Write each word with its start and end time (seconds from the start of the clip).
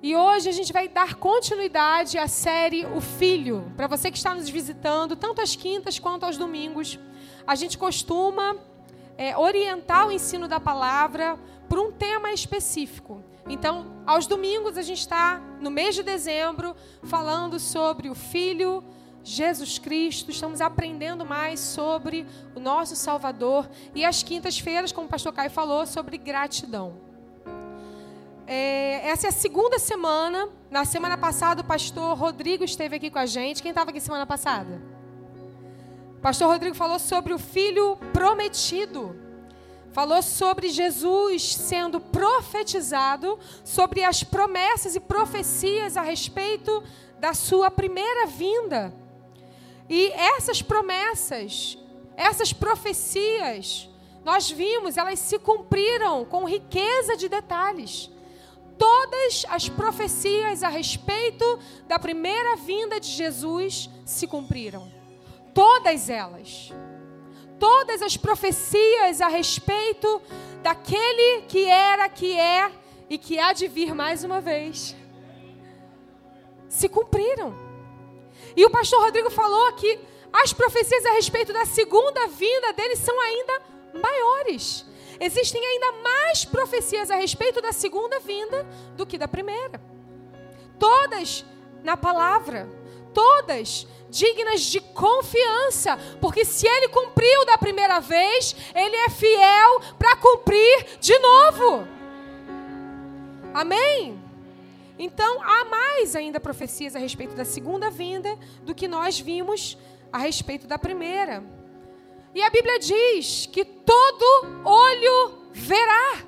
E 0.00 0.14
hoje 0.14 0.48
a 0.48 0.52
gente 0.52 0.72
vai 0.72 0.86
dar 0.86 1.16
continuidade 1.16 2.18
à 2.18 2.28
série 2.28 2.86
O 2.86 3.00
Filho. 3.00 3.72
Para 3.76 3.88
você 3.88 4.12
que 4.12 4.16
está 4.16 4.32
nos 4.32 4.48
visitando, 4.48 5.16
tanto 5.16 5.40
às 5.40 5.56
quintas 5.56 5.98
quanto 5.98 6.24
aos 6.24 6.36
domingos, 6.36 7.00
a 7.44 7.56
gente 7.56 7.76
costuma 7.76 8.54
é, 9.16 9.36
orientar 9.36 10.06
o 10.06 10.12
ensino 10.12 10.46
da 10.46 10.60
palavra 10.60 11.36
por 11.68 11.80
um 11.80 11.90
tema 11.90 12.32
específico. 12.32 13.24
Então, 13.48 13.86
aos 14.06 14.24
domingos 14.24 14.78
a 14.78 14.82
gente 14.82 15.00
está 15.00 15.42
no 15.60 15.70
mês 15.70 15.96
de 15.96 16.04
dezembro 16.04 16.76
falando 17.02 17.58
sobre 17.58 18.08
o 18.08 18.14
Filho 18.14 18.84
Jesus 19.24 19.80
Cristo, 19.80 20.30
estamos 20.30 20.60
aprendendo 20.60 21.26
mais 21.26 21.58
sobre 21.58 22.24
o 22.54 22.60
nosso 22.60 22.94
Salvador 22.94 23.68
e 23.96 24.04
às 24.04 24.22
quintas-feiras, 24.22 24.92
como 24.92 25.08
o 25.08 25.10
pastor 25.10 25.32
Caio 25.32 25.50
falou, 25.50 25.84
sobre 25.86 26.16
gratidão. 26.16 27.07
É, 28.50 29.06
essa 29.10 29.26
é 29.26 29.28
a 29.28 29.32
segunda 29.32 29.78
semana. 29.78 30.48
Na 30.70 30.86
semana 30.86 31.18
passada, 31.18 31.60
o 31.60 31.64
pastor 31.64 32.16
Rodrigo 32.16 32.64
esteve 32.64 32.96
aqui 32.96 33.10
com 33.10 33.18
a 33.18 33.26
gente. 33.26 33.60
Quem 33.62 33.68
estava 33.68 33.90
aqui 33.90 34.00
semana 34.00 34.24
passada? 34.24 34.80
O 36.16 36.20
pastor 36.22 36.48
Rodrigo 36.48 36.74
falou 36.74 36.98
sobre 36.98 37.34
o 37.34 37.38
filho 37.38 37.98
prometido. 38.10 39.14
Falou 39.92 40.22
sobre 40.22 40.70
Jesus 40.70 41.56
sendo 41.56 42.00
profetizado, 42.00 43.38
sobre 43.62 44.02
as 44.02 44.24
promessas 44.24 44.96
e 44.96 45.00
profecias 45.00 45.98
a 45.98 46.02
respeito 46.02 46.82
da 47.20 47.34
sua 47.34 47.70
primeira 47.70 48.26
vinda. 48.26 48.94
E 49.90 50.10
essas 50.12 50.62
promessas, 50.62 51.76
essas 52.16 52.50
profecias, 52.54 53.90
nós 54.24 54.50
vimos, 54.50 54.96
elas 54.96 55.18
se 55.18 55.38
cumpriram 55.38 56.24
com 56.24 56.46
riqueza 56.46 57.14
de 57.14 57.28
detalhes 57.28 58.10
todas 58.78 59.44
as 59.48 59.68
profecias 59.68 60.62
a 60.62 60.68
respeito 60.68 61.58
da 61.86 61.98
primeira 61.98 62.56
vinda 62.56 63.00
de 63.00 63.08
Jesus 63.08 63.90
se 64.04 64.26
cumpriram. 64.26 64.90
Todas 65.52 66.08
elas. 66.08 66.72
Todas 67.58 68.00
as 68.02 68.16
profecias 68.16 69.20
a 69.20 69.28
respeito 69.28 70.22
daquele 70.62 71.42
que 71.42 71.64
era, 71.66 72.08
que 72.08 72.38
é 72.38 72.70
e 73.10 73.18
que 73.18 73.38
há 73.38 73.52
de 73.52 73.66
vir 73.66 73.94
mais 73.94 74.22
uma 74.22 74.40
vez 74.40 74.94
se 76.68 76.88
cumpriram. 76.88 77.54
E 78.56 78.64
o 78.64 78.70
pastor 78.70 79.02
Rodrigo 79.02 79.30
falou 79.30 79.72
que 79.72 79.98
as 80.32 80.52
profecias 80.52 81.04
a 81.06 81.12
respeito 81.12 81.52
da 81.52 81.64
segunda 81.64 82.26
vinda 82.28 82.72
dele 82.72 82.94
são 82.94 83.18
ainda 83.20 83.62
maiores 84.00 84.87
existem 85.20 85.64
ainda 85.64 85.92
mais 86.02 86.44
profecias 86.44 87.10
a 87.10 87.16
respeito 87.16 87.60
da 87.60 87.72
segunda 87.72 88.20
vinda 88.20 88.66
do 88.96 89.06
que 89.06 89.18
da 89.18 89.28
primeira. 89.28 89.80
Todas 90.78 91.44
na 91.82 91.96
palavra, 91.96 92.68
todas 93.12 93.86
dignas 94.10 94.62
de 94.62 94.80
confiança, 94.80 95.98
porque 96.20 96.44
se 96.44 96.66
ele 96.66 96.88
cumpriu 96.88 97.44
da 97.44 97.58
primeira 97.58 98.00
vez, 98.00 98.54
ele 98.74 98.96
é 98.96 99.10
fiel 99.10 99.80
para 99.98 100.16
cumprir 100.16 100.98
de 101.00 101.18
novo. 101.18 101.86
Amém? 103.52 104.22
Então, 104.98 105.40
há 105.42 105.64
mais 105.64 106.16
ainda 106.16 106.40
profecias 106.40 106.96
a 106.96 106.98
respeito 106.98 107.34
da 107.34 107.44
segunda 107.44 107.90
vinda 107.90 108.36
do 108.62 108.74
que 108.74 108.88
nós 108.88 109.18
vimos 109.20 109.78
a 110.12 110.18
respeito 110.18 110.66
da 110.66 110.78
primeira. 110.78 111.57
E 112.34 112.42
a 112.42 112.50
Bíblia 112.50 112.78
diz 112.78 113.46
que 113.46 113.64
todo 113.64 114.62
olho 114.64 115.50
verá. 115.52 116.24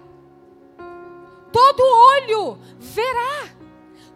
Todo 1.53 1.83
olho 1.83 2.59
verá. 2.79 3.51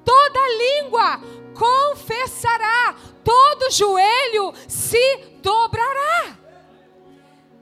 Toda 0.05 0.49
língua 0.49 1.21
confessará. 1.55 2.97
Todo 3.23 3.71
joelho 3.71 4.53
se 4.69 5.17
dobrará. 5.43 6.39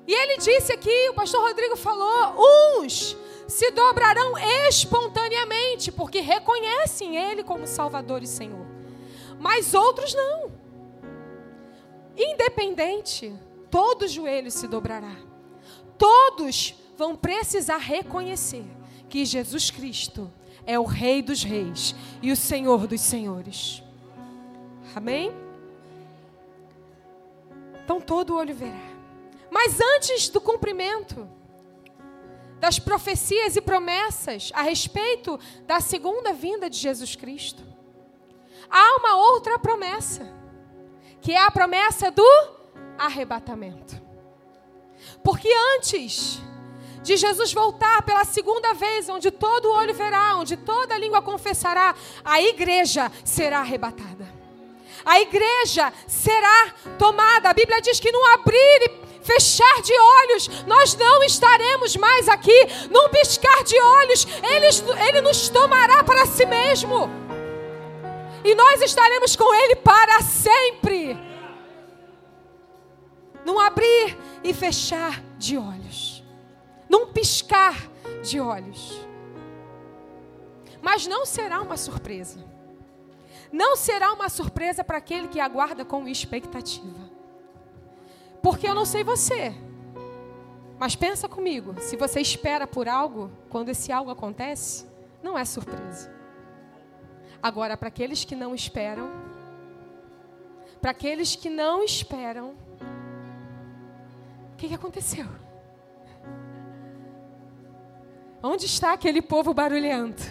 E 0.07 0.15
ele 0.15 0.37
disse 0.39 0.73
aqui, 0.73 1.09
o 1.11 1.15
pastor 1.15 1.43
Rodrigo 1.43 1.77
falou: 1.77 2.35
uns 2.81 3.17
se 3.47 3.71
dobrarão 3.71 4.33
espontaneamente, 4.69 5.93
porque 5.93 6.21
reconhecem 6.21 7.17
Ele 7.17 7.45
como 7.45 7.67
Salvador 7.67 8.23
e 8.23 8.27
Senhor. 8.27 8.67
Mas 9.39 9.75
outros 9.75 10.15
não. 10.15 10.51
Independente 12.17 13.33
todo 13.73 14.07
joelho 14.07 14.51
se 14.51 14.69
dobrará. 14.69 15.17
Todos 15.97 16.75
vão 16.95 17.17
precisar 17.17 17.79
reconhecer 17.79 18.67
que 19.09 19.25
Jesus 19.25 19.71
Cristo 19.71 20.31
é 20.67 20.79
o 20.79 20.85
Rei 20.85 21.23
dos 21.23 21.43
Reis 21.43 21.95
e 22.21 22.31
o 22.31 22.37
Senhor 22.37 22.87
dos 22.87 23.01
Senhores. 23.01 23.83
Amém? 24.95 25.33
Então 27.83 27.99
todo 27.99 28.37
olho 28.37 28.55
verá. 28.55 28.93
Mas 29.51 29.81
antes 29.81 30.29
do 30.29 30.41
cumprimento 30.41 31.27
das 32.61 32.79
profecias 32.79 33.57
e 33.57 33.61
promessas 33.63 34.53
a 34.55 34.61
respeito 34.61 35.41
da 35.67 35.81
segunda 35.81 36.35
vinda 36.35 36.69
de 36.69 36.77
Jesus 36.77 37.17
Cristo, 37.17 37.65
há 38.69 38.97
uma 38.99 39.17
outra 39.17 39.59
promessa, 39.59 40.31
que 41.23 41.33
é 41.33 41.43
a 41.43 41.51
promessa 41.51 42.11
do 42.11 42.62
arrebatamento. 42.99 44.01
Porque 45.23 45.49
antes 45.77 46.41
de 47.03 47.17
Jesus 47.17 47.53
voltar 47.53 48.03
pela 48.03 48.25
segunda 48.25 48.73
vez, 48.75 49.09
onde 49.09 49.31
todo 49.31 49.71
olho 49.71 49.93
verá, 49.93 50.37
onde 50.37 50.57
toda 50.57 50.99
língua 50.99 51.21
confessará, 51.21 51.95
a 52.25 52.41
igreja 52.41 53.11
será 53.25 53.61
arrebatada. 53.61 54.33
A 55.05 55.21
igreja 55.21 55.93
será 56.07 56.75
tomada. 56.99 57.51
A 57.51 57.53
Bíblia 57.53 57.81
diz 57.81 57.99
que 57.99 58.13
num 58.13 58.25
abrir 58.35 58.83
e 58.83 59.25
fechar 59.25 59.83
de 59.83 59.93
olhos, 59.99 60.65
nós 60.65 60.95
não 60.95 61.25
estaremos 61.25 61.97
mais 61.97 62.29
aqui. 62.29 62.67
Num 62.89 63.09
piscar 63.09 63.65
de 63.65 63.79
olhos, 63.81 64.27
ele, 64.43 64.67
ele 65.09 65.21
nos 65.21 65.49
tomará 65.49 66.05
para 66.05 66.25
si 66.27 66.47
mesmo. 66.47 67.11
E 68.45 68.55
nós 68.55 68.81
estaremos 68.83 69.37
com 69.37 69.55
Ele 69.55 69.77
para 69.77 70.21
sempre 70.21 71.17
num 73.45 73.59
abrir 73.59 74.17
e 74.43 74.53
fechar 74.55 75.23
de 75.39 75.57
olhos, 75.57 76.25
num 76.89 77.13
piscar 77.13 77.91
de 78.23 78.41
olhos. 78.41 79.01
Mas 80.81 81.07
não 81.07 81.25
será 81.25 81.61
uma 81.61 81.77
surpresa. 81.77 82.45
Não 83.53 83.77
será 83.77 84.13
uma 84.13 84.29
surpresa 84.29 84.83
para 84.83 84.99
aquele 84.99 85.29
que 85.29 85.39
aguarda 85.39 85.85
com 85.85 86.09
expectativa. 86.09 87.11
Porque 88.43 88.67
eu 88.67 88.75
não 88.75 88.85
sei 88.85 89.05
você. 89.05 89.55
Mas 90.79 90.97
pensa 90.97 91.29
comigo, 91.29 91.77
se 91.81 91.97
você 91.97 92.21
espera 92.21 92.67
por 92.67 92.89
algo, 92.89 93.31
quando 93.49 93.69
esse 93.69 93.93
algo 93.93 94.11
acontece, 94.11 94.85
não 95.23 95.39
é 95.39 95.45
surpresa. 95.45 96.13
Agora, 97.41 97.77
para 97.77 97.89
aqueles 97.89 98.25
que 98.25 98.35
não 98.35 98.55
esperam, 98.55 99.09
para 100.81 100.91
aqueles 100.91 101.37
que 101.37 101.49
não 101.49 101.85
esperam, 101.85 102.57
que, 104.63 104.69
que 104.69 104.75
aconteceu? 104.75 105.27
Onde 108.41 108.67
está 108.67 108.93
aquele 108.93 109.21
povo 109.21 109.53
barulhento? 109.53 110.23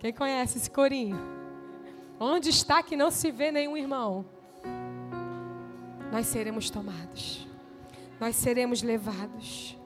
Quem 0.00 0.12
conhece 0.12 0.58
esse 0.58 0.68
corinho? 0.68 1.16
Onde 2.18 2.50
está 2.50 2.82
que 2.82 2.96
não 2.96 3.12
se 3.12 3.30
vê 3.30 3.52
nenhum 3.52 3.76
irmão? 3.76 4.26
Nós 6.10 6.26
seremos 6.26 6.68
tomados, 6.68 7.46
nós 8.18 8.34
seremos 8.34 8.82
levados. 8.82 9.78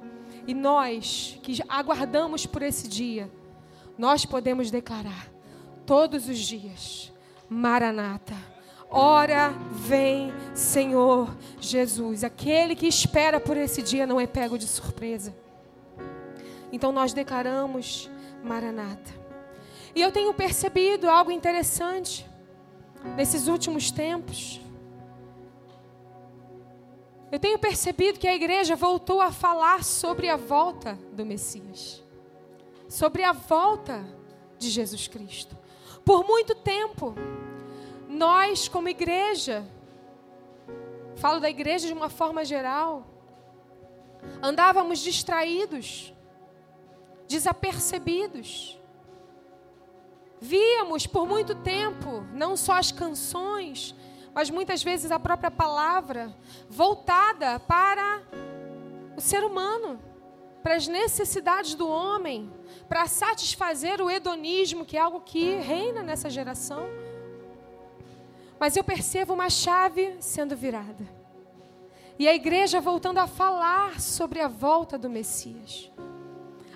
E 0.47 0.55
nós 0.55 1.39
que 1.43 1.63
aguardamos 1.69 2.47
por 2.47 2.63
esse 2.63 2.89
dia, 2.89 3.31
nós 3.99 4.25
podemos 4.25 4.71
declarar 4.71 5.29
todos 5.85 6.27
os 6.27 6.39
dias: 6.39 7.13
Maranata 7.51 8.56
Ora, 8.91 9.51
vem, 9.73 10.33
Senhor 10.55 11.37
Jesus. 11.61 12.23
Aquele 12.23 12.77
que 12.77 12.87
espera 12.87 13.41
por 13.41 13.57
esse 13.57 13.83
dia 13.83 14.07
não 14.07 14.21
é 14.21 14.27
pego 14.27 14.57
de 14.57 14.67
surpresa. 14.67 15.35
Então 16.73 16.93
nós 16.93 17.13
declaramos 17.13 18.11
Maranata. 18.43 19.15
E 19.95 20.01
eu 20.01 20.13
tenho 20.13 20.33
percebido 20.35 21.09
algo 21.09 21.31
interessante 21.31 22.27
nesses 23.17 23.49
últimos 23.49 23.91
tempos. 23.91 24.61
Eu 27.31 27.41
tenho 27.41 27.59
percebido 27.59 28.19
que 28.19 28.29
a 28.29 28.35
igreja 28.35 28.77
voltou 28.77 29.21
a 29.21 29.33
falar 29.33 29.83
sobre 29.83 30.29
a 30.29 30.37
volta 30.37 30.99
do 31.13 31.27
Messias, 31.27 32.03
sobre 32.89 33.25
a 33.25 33.33
volta 33.33 34.07
de 34.59 34.71
Jesus 34.71 35.09
Cristo. 35.09 35.57
Por 36.05 36.25
muito 36.25 36.55
tempo, 36.55 37.15
nós, 38.17 38.67
como 38.67 38.89
igreja, 38.89 39.65
falo 41.17 41.39
da 41.39 41.51
igreja 41.51 41.87
de 41.87 41.93
uma 41.93 42.09
forma 42.09 42.45
geral, 42.45 43.07
andávamos 44.43 45.01
distraídos, 45.01 46.13
desapercebidos. 47.29 48.81
víamos 50.41 51.07
por 51.07 51.27
muito 51.27 51.55
tempo, 51.55 52.27
não 52.33 52.57
só 52.57 52.75
as 52.75 52.93
canções, 52.93 53.95
mas 54.35 54.51
muitas 54.51 54.83
vezes 54.83 55.11
a 55.11 55.19
própria 55.19 55.51
palavra 55.51 56.35
voltada 56.69 57.59
para 57.61 58.23
o 59.17 59.21
ser 59.21 59.43
humano, 59.43 59.99
para 60.63 60.75
as 60.75 60.87
necessidades 60.87 61.75
do 61.75 61.89
homem, 61.89 62.53
para 62.89 63.07
satisfazer 63.07 64.01
o 64.01 64.11
hedonismo, 64.11 64.85
que 64.85 64.97
é 64.97 65.01
algo 65.01 65.21
que 65.21 65.57
reina 65.57 66.03
nessa 66.03 66.29
geração. 66.29 66.87
Mas 68.59 68.77
eu 68.77 68.85
percebo 68.85 69.35
uma 69.35 69.51
chave 69.51 70.17
sendo 70.21 70.57
virada. 70.57 71.07
E 72.19 72.27
a 72.27 72.35
igreja 72.35 72.81
voltando 72.81 73.19
a 73.19 73.27
falar 73.27 74.01
sobre 74.01 74.41
a 74.41 74.49
volta 74.49 74.97
do 74.97 75.11
Messias. 75.11 75.91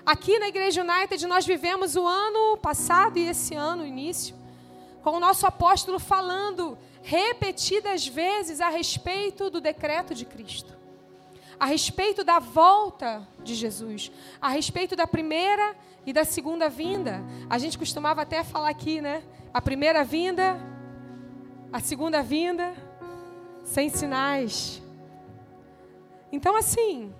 Aqui 0.05 0.39
na 0.39 0.47
Igreja 0.47 0.83
United 0.83 1.25
nós 1.27 1.45
vivemos 1.45 1.95
o 1.95 2.05
ano 2.05 2.57
passado 2.57 3.17
e 3.17 3.27
esse 3.27 3.55
ano, 3.55 3.85
início, 3.85 4.35
com 5.03 5.11
o 5.11 5.19
nosso 5.19 5.45
apóstolo 5.45 5.99
falando 5.99 6.77
repetidas 7.03 8.07
vezes 8.07 8.61
a 8.61 8.69
respeito 8.69 9.49
do 9.49 9.61
decreto 9.61 10.13
de 10.13 10.25
Cristo, 10.25 10.73
a 11.59 11.65
respeito 11.65 12.23
da 12.23 12.39
volta 12.39 13.27
de 13.43 13.55
Jesus, 13.55 14.11
a 14.39 14.49
respeito 14.49 14.95
da 14.95 15.07
primeira 15.07 15.75
e 16.05 16.13
da 16.13 16.23
segunda 16.23 16.69
vinda. 16.69 17.23
A 17.49 17.57
gente 17.57 17.77
costumava 17.77 18.21
até 18.21 18.43
falar 18.43 18.69
aqui, 18.69 19.01
né? 19.01 19.23
A 19.53 19.61
primeira 19.61 20.03
vinda, 20.03 20.59
a 21.71 21.79
segunda 21.79 22.21
vinda, 22.21 22.73
sem 23.63 23.89
sinais. 23.89 24.81
Então, 26.31 26.55
assim, 26.55 27.13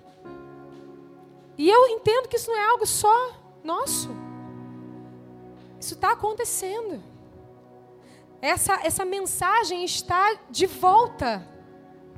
e 1.56 1.68
eu 1.68 1.86
entendo 1.88 2.28
que 2.28 2.36
isso 2.36 2.50
não 2.50 2.58
é 2.58 2.66
algo 2.66 2.86
só 2.86 3.32
nosso. 3.62 4.10
Isso 5.78 5.94
está 5.94 6.12
acontecendo. 6.12 7.02
Essa, 8.40 8.80
essa 8.84 9.04
mensagem 9.04 9.84
está 9.84 10.38
de 10.50 10.66
volta 10.66 11.46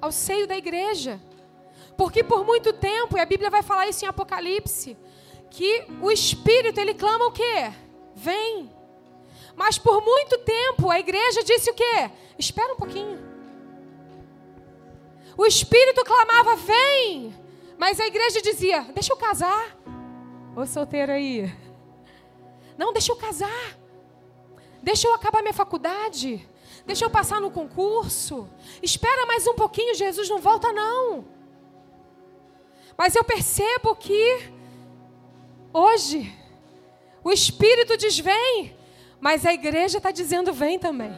ao 0.00 0.10
seio 0.10 0.46
da 0.46 0.56
igreja. 0.56 1.20
Porque 1.96 2.25
por 2.25 2.44
muito 2.44 2.72
tempo, 2.72 3.16
e 3.16 3.20
a 3.20 3.26
Bíblia 3.26 3.50
vai 3.50 3.62
falar 3.62 3.88
isso 3.88 4.04
em 4.04 4.08
Apocalipse, 4.08 4.96
que 5.50 5.86
o 6.00 6.10
Espírito 6.10 6.81
ele 6.81 6.94
clama 6.94 7.26
o 7.26 7.32
quê? 7.32 7.72
Vem. 8.14 8.73
Mas 9.56 9.78
por 9.78 10.02
muito 10.02 10.38
tempo 10.38 10.90
a 10.90 10.98
igreja 10.98 11.42
disse 11.42 11.70
o 11.70 11.74
quê? 11.74 12.10
Espera 12.38 12.72
um 12.72 12.76
pouquinho. 12.76 13.18
O 15.36 15.46
Espírito 15.46 16.04
clamava: 16.04 16.56
Vem. 16.56 17.34
Mas 17.78 18.00
a 18.00 18.06
igreja 18.06 18.40
dizia: 18.40 18.82
Deixa 18.94 19.12
eu 19.12 19.16
casar. 19.16 19.76
Ô 20.56 20.64
solteiro 20.66 21.12
aí. 21.12 21.52
Não, 22.76 22.92
deixa 22.92 23.12
eu 23.12 23.16
casar. 23.16 23.78
Deixa 24.82 25.06
eu 25.06 25.14
acabar 25.14 25.42
minha 25.42 25.54
faculdade. 25.54 26.48
Deixa 26.86 27.04
eu 27.04 27.10
passar 27.10 27.40
no 27.40 27.50
concurso. 27.50 28.48
Espera 28.82 29.26
mais 29.26 29.46
um 29.46 29.54
pouquinho, 29.54 29.94
Jesus 29.94 30.28
não 30.28 30.40
volta, 30.40 30.72
não. 30.72 31.24
Mas 32.96 33.16
eu 33.16 33.24
percebo 33.24 33.96
que 33.96 34.52
hoje 35.72 36.32
o 37.22 37.32
Espírito 37.32 37.96
diz: 37.96 38.18
vem, 38.18 38.76
mas 39.24 39.46
a 39.46 39.54
igreja 39.54 39.96
está 39.96 40.10
dizendo: 40.10 40.52
vem 40.52 40.78
também. 40.78 41.16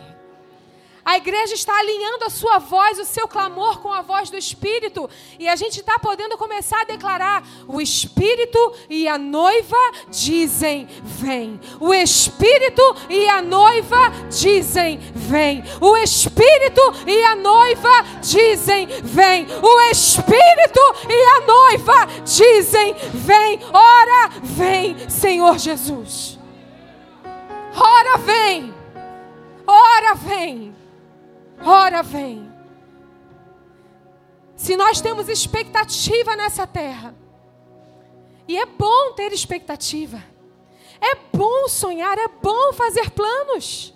A 1.05 1.17
igreja 1.17 1.55
está 1.55 1.77
alinhando 1.77 2.25
a 2.25 2.31
sua 2.31 2.59
voz, 2.59 3.01
o 3.01 3.05
seu 3.05 3.27
clamor 3.27 3.81
com 3.81 3.93
a 3.93 4.01
voz 4.01 4.31
do 4.31 4.37
Espírito. 4.37 5.11
E 5.39 5.49
a 5.49 5.57
gente 5.57 5.81
está 5.81 5.99
podendo 5.99 6.39
começar 6.39 6.83
a 6.83 6.85
declarar: 6.85 7.45
o 7.67 7.81
Espírito 7.81 8.59
e 8.89 9.09
a 9.09 9.19
noiva 9.19 9.77
dizem: 10.09 10.87
vem. 11.03 11.59
O 11.81 11.93
Espírito 11.93 12.83
e 13.11 13.29
a 13.29 13.43
noiva 13.43 14.11
dizem: 14.31 15.01
vem. 15.13 15.65
O 15.81 15.97
Espírito 15.97 16.81
e 17.09 17.25
a 17.25 17.35
noiva 17.35 18.05
dizem: 18.23 18.87
vem. 19.03 19.49
O 19.61 19.81
Espírito 19.91 20.81
e 21.09 21.23
a 21.35 21.41
noiva 21.41 22.07
dizem: 22.25 22.95
vem. 23.15 23.59
Ora, 23.73 24.31
vem, 24.45 25.09
Senhor 25.09 25.59
Jesus. 25.59 26.37
Ora, 27.77 28.17
vem. 28.19 28.75
Ora, 29.67 30.15
vem. 30.15 30.75
Ora 31.61 32.03
vem. 32.03 32.51
Se 34.57 34.75
nós 34.75 35.01
temos 35.01 35.29
expectativa 35.29 36.35
nessa 36.35 36.67
terra, 36.67 37.15
e 38.49 38.57
é 38.57 38.65
bom 38.65 39.13
ter 39.13 39.33
expectativa, 39.33 40.23
é 41.01 41.15
bom 41.37 41.69
sonhar, 41.69 42.17
é 42.17 42.29
bom 42.29 42.73
fazer 42.73 43.11
planos. 43.11 43.93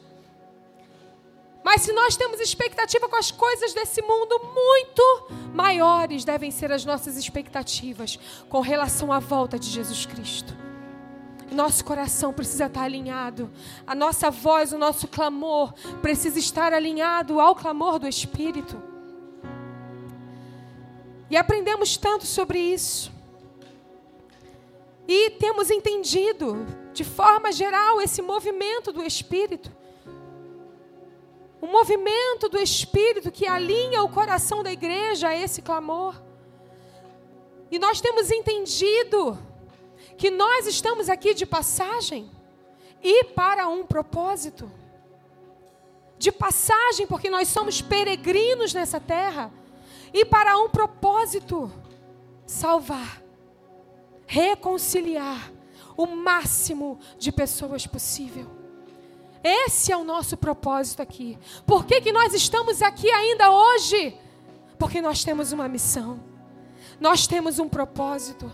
Mas 1.65 1.83
se 1.83 1.93
nós 1.93 2.17
temos 2.17 2.41
expectativa 2.41 3.09
com 3.09 3.17
as 3.17 3.31
coisas 3.31 3.73
desse 3.73 4.03
mundo, 4.03 4.39
muito 4.55 5.29
maiores 5.55 6.25
devem 6.25 6.51
ser 6.51 6.73
as 6.73 6.85
nossas 6.85 7.17
expectativas 7.17 8.19
com 8.49 8.61
relação 8.61 9.13
à 9.13 9.19
volta 9.19 9.59
de 9.59 9.69
Jesus 9.69 10.05
Cristo. 10.05 10.70
Nosso 11.51 11.85
coração 11.85 12.33
precisa 12.33 12.67
estar 12.67 12.83
alinhado. 12.83 13.51
A 13.87 13.95
nossa 13.95 14.31
voz, 14.31 14.73
o 14.73 14.79
nosso 14.79 15.09
clamor 15.09 15.73
precisa 16.01 16.39
estar 16.39 16.73
alinhado 16.73 17.41
ao 17.41 17.55
clamor 17.55 17.99
do 17.99 18.07
Espírito. 18.07 18.81
E 21.29 21.37
aprendemos 21.37 21.97
tanto 21.97 22.25
sobre 22.25 22.59
isso. 22.59 23.13
E 25.09 25.31
temos 25.31 25.71
entendido, 25.71 26.65
de 26.93 27.03
forma 27.03 27.51
geral, 27.51 28.01
esse 28.01 28.23
movimento 28.23 28.93
do 28.93 29.03
Espírito. 29.03 29.73
O 31.61 31.67
movimento 31.67 32.49
do 32.49 32.59
Espírito 32.59 33.31
que 33.31 33.47
alinha 33.47 34.03
o 34.03 34.09
coração 34.09 34.63
da 34.63 34.73
igreja 34.73 35.29
a 35.29 35.37
esse 35.37 35.63
clamor. 35.63 36.15
E 37.71 37.79
nós 37.79 38.01
temos 38.01 38.31
entendido 38.31 39.37
que 40.21 40.31
nós 40.31 40.67
estamos 40.67 41.09
aqui 41.09 41.33
de 41.33 41.47
passagem 41.47 42.31
e 43.03 43.25
para 43.25 43.67
um 43.69 43.87
propósito. 43.87 44.71
De 46.19 46.31
passagem, 46.31 47.07
porque 47.07 47.31
nós 47.31 47.49
somos 47.49 47.81
peregrinos 47.81 48.75
nessa 48.75 49.01
terra, 49.01 49.51
e 50.13 50.27
para 50.27 50.59
um 50.59 50.69
propósito: 50.69 51.73
salvar, 52.45 53.23
reconciliar 54.27 55.51
o 55.97 56.05
máximo 56.05 56.99
de 57.19 57.33
pessoas 57.33 57.87
possível. 57.87 58.47
Esse 59.43 59.91
é 59.91 59.97
o 59.97 60.05
nosso 60.05 60.37
propósito 60.37 61.01
aqui. 61.01 61.39
Por 61.67 61.87
que, 61.87 61.99
que 62.03 62.13
nós 62.13 62.35
estamos 62.35 62.83
aqui 62.83 63.11
ainda 63.11 63.51
hoje? 63.51 64.15
Porque 64.79 65.01
nós 65.01 65.25
temos 65.25 65.51
uma 65.51 65.67
missão, 65.67 66.23
nós 67.01 67.27
temos 67.27 67.59
um 67.59 67.71
propósito. 67.71 68.53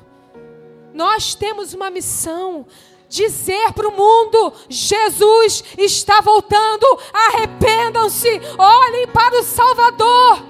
Nós 0.96 1.34
temos 1.34 1.74
uma 1.74 1.90
missão 1.90 2.66
dizer 3.06 3.70
para 3.74 3.86
o 3.86 3.92
mundo: 3.92 4.50
Jesus 4.66 5.62
está 5.76 6.22
voltando, 6.22 6.86
arrependam-se, 7.12 8.40
olhem 8.56 9.06
para 9.08 9.38
o 9.38 9.42
Salvador. 9.42 10.42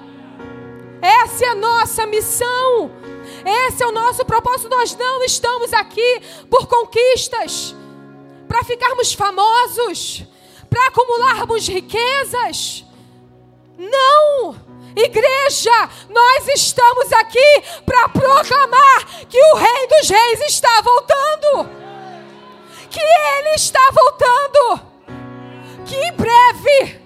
Essa 1.01 1.47
é 1.47 1.49
a 1.49 1.55
nossa 1.55 2.07
missão, 2.07 2.89
esse 3.45 3.83
é 3.83 3.87
o 3.87 3.91
nosso 3.91 4.23
propósito. 4.23 4.69
Nós 4.69 4.95
não 4.95 5.21
estamos 5.21 5.73
aqui 5.73 6.21
por 6.49 6.65
conquistas, 6.65 7.75
para 8.47 8.63
ficarmos 8.63 9.11
famosos, 9.11 10.23
para 10.69 10.87
acumularmos 10.87 11.67
riquezas. 11.67 12.85
Não! 13.77 14.66
Igreja, 14.97 15.89
nós 16.09 16.47
estamos 16.47 17.13
aqui 17.13 17.63
para 17.85 18.09
proclamar 18.09 19.05
que 19.29 19.39
o 19.39 19.55
Rei 19.55 19.87
dos 19.87 20.09
Reis 20.09 20.41
está 20.41 20.81
voltando. 20.81 21.69
Que 22.89 22.99
Ele 22.99 23.49
está 23.49 23.91
voltando. 23.91 24.81
Que 25.85 25.95
em 25.95 26.13
breve 26.13 27.01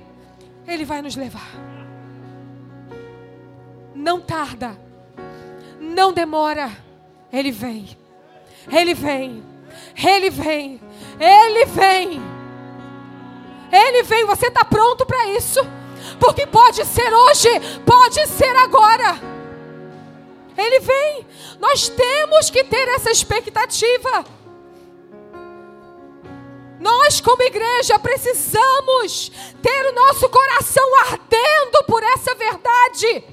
Ele 0.65 0.85
vai 0.85 1.01
nos 1.01 1.17
levar. 1.17 1.51
Não 3.93 4.21
tarda. 4.21 4.79
Não 5.77 6.13
demora. 6.13 6.71
Ele 7.31 7.51
vem. 7.51 7.97
Ele 8.71 8.93
vem. 8.93 9.43
Ele 10.01 10.29
vem. 10.29 10.81
Ele 11.19 11.65
vem. 11.65 12.21
Ele 13.69 14.03
vem. 14.03 14.25
Você 14.25 14.47
está 14.47 14.63
pronto 14.63 15.05
para 15.05 15.27
isso? 15.27 15.59
Porque 16.19 16.45
pode 16.45 16.85
ser 16.85 17.13
hoje, 17.13 17.49
pode 17.85 18.27
ser 18.27 18.55
agora. 18.57 19.19
Ele 20.57 20.79
vem. 20.79 21.27
Nós 21.59 21.89
temos 21.89 22.49
que 22.49 22.63
ter 22.63 22.87
essa 22.89 23.11
expectativa. 23.11 24.25
Nós, 26.79 27.21
como 27.21 27.43
igreja, 27.43 27.99
precisamos 27.99 29.31
ter 29.61 29.85
o 29.85 29.93
nosso 29.93 30.27
coração 30.29 30.83
ardendo 31.07 31.83
por 31.87 32.01
essa 32.03 32.33
verdade. 32.35 33.23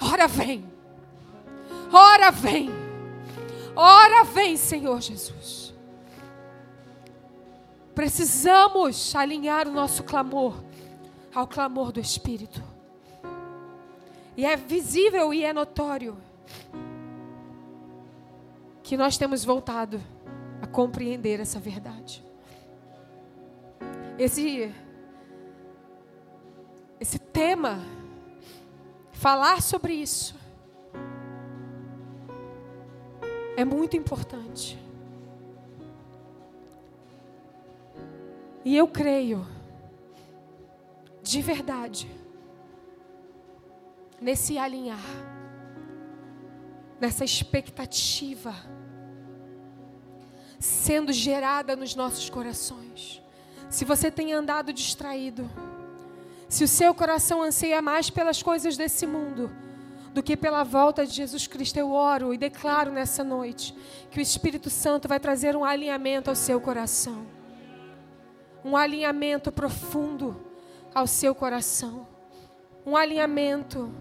Ora 0.00 0.26
vem, 0.28 0.70
ora 1.92 2.30
vem, 2.30 2.70
Ora 3.76 4.24
vem, 4.24 4.56
Senhor 4.56 5.02
Jesus. 5.02 5.65
Precisamos 7.96 9.16
alinhar 9.16 9.66
o 9.66 9.72
nosso 9.72 10.04
clamor 10.04 10.62
ao 11.34 11.46
clamor 11.46 11.90
do 11.90 11.98
Espírito. 11.98 12.62
E 14.36 14.44
é 14.44 14.54
visível 14.54 15.32
e 15.32 15.42
é 15.42 15.50
notório 15.50 16.14
que 18.82 18.98
nós 18.98 19.16
temos 19.16 19.46
voltado 19.46 19.98
a 20.60 20.66
compreender 20.66 21.40
essa 21.40 21.58
verdade. 21.58 22.22
Esse 24.18 24.70
esse 27.00 27.18
tema 27.18 27.78
falar 29.10 29.62
sobre 29.62 29.94
isso 29.94 30.34
é 33.56 33.64
muito 33.64 33.96
importante. 33.96 34.85
E 38.66 38.76
eu 38.76 38.88
creio, 38.88 39.46
de 41.22 41.40
verdade, 41.40 42.10
nesse 44.20 44.58
alinhar, 44.58 44.98
nessa 47.00 47.24
expectativa 47.24 48.52
sendo 50.58 51.12
gerada 51.12 51.76
nos 51.76 51.94
nossos 51.94 52.28
corações. 52.28 53.22
Se 53.70 53.84
você 53.84 54.10
tem 54.10 54.32
andado 54.32 54.72
distraído, 54.72 55.48
se 56.48 56.64
o 56.64 56.68
seu 56.68 56.92
coração 56.92 57.44
anseia 57.44 57.80
mais 57.80 58.10
pelas 58.10 58.42
coisas 58.42 58.76
desse 58.76 59.06
mundo 59.06 59.48
do 60.12 60.24
que 60.24 60.36
pela 60.36 60.64
volta 60.64 61.06
de 61.06 61.14
Jesus 61.14 61.46
Cristo, 61.46 61.76
eu 61.76 61.92
oro 61.92 62.34
e 62.34 62.36
declaro 62.36 62.90
nessa 62.90 63.22
noite 63.22 63.72
que 64.10 64.18
o 64.18 64.20
Espírito 64.20 64.70
Santo 64.70 65.06
vai 65.06 65.20
trazer 65.20 65.54
um 65.54 65.64
alinhamento 65.64 66.30
ao 66.30 66.34
seu 66.34 66.60
coração. 66.60 67.35
Um 68.64 68.76
alinhamento 68.76 69.52
profundo 69.52 70.44
ao 70.94 71.06
seu 71.06 71.34
coração. 71.34 72.06
Um 72.84 72.96
alinhamento, 72.96 73.92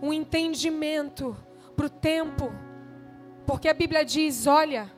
um 0.00 0.12
entendimento 0.12 1.36
para 1.76 1.86
o 1.86 1.90
tempo. 1.90 2.52
Porque 3.46 3.68
a 3.68 3.74
Bíblia 3.74 4.04
diz: 4.04 4.46
olha, 4.46 4.90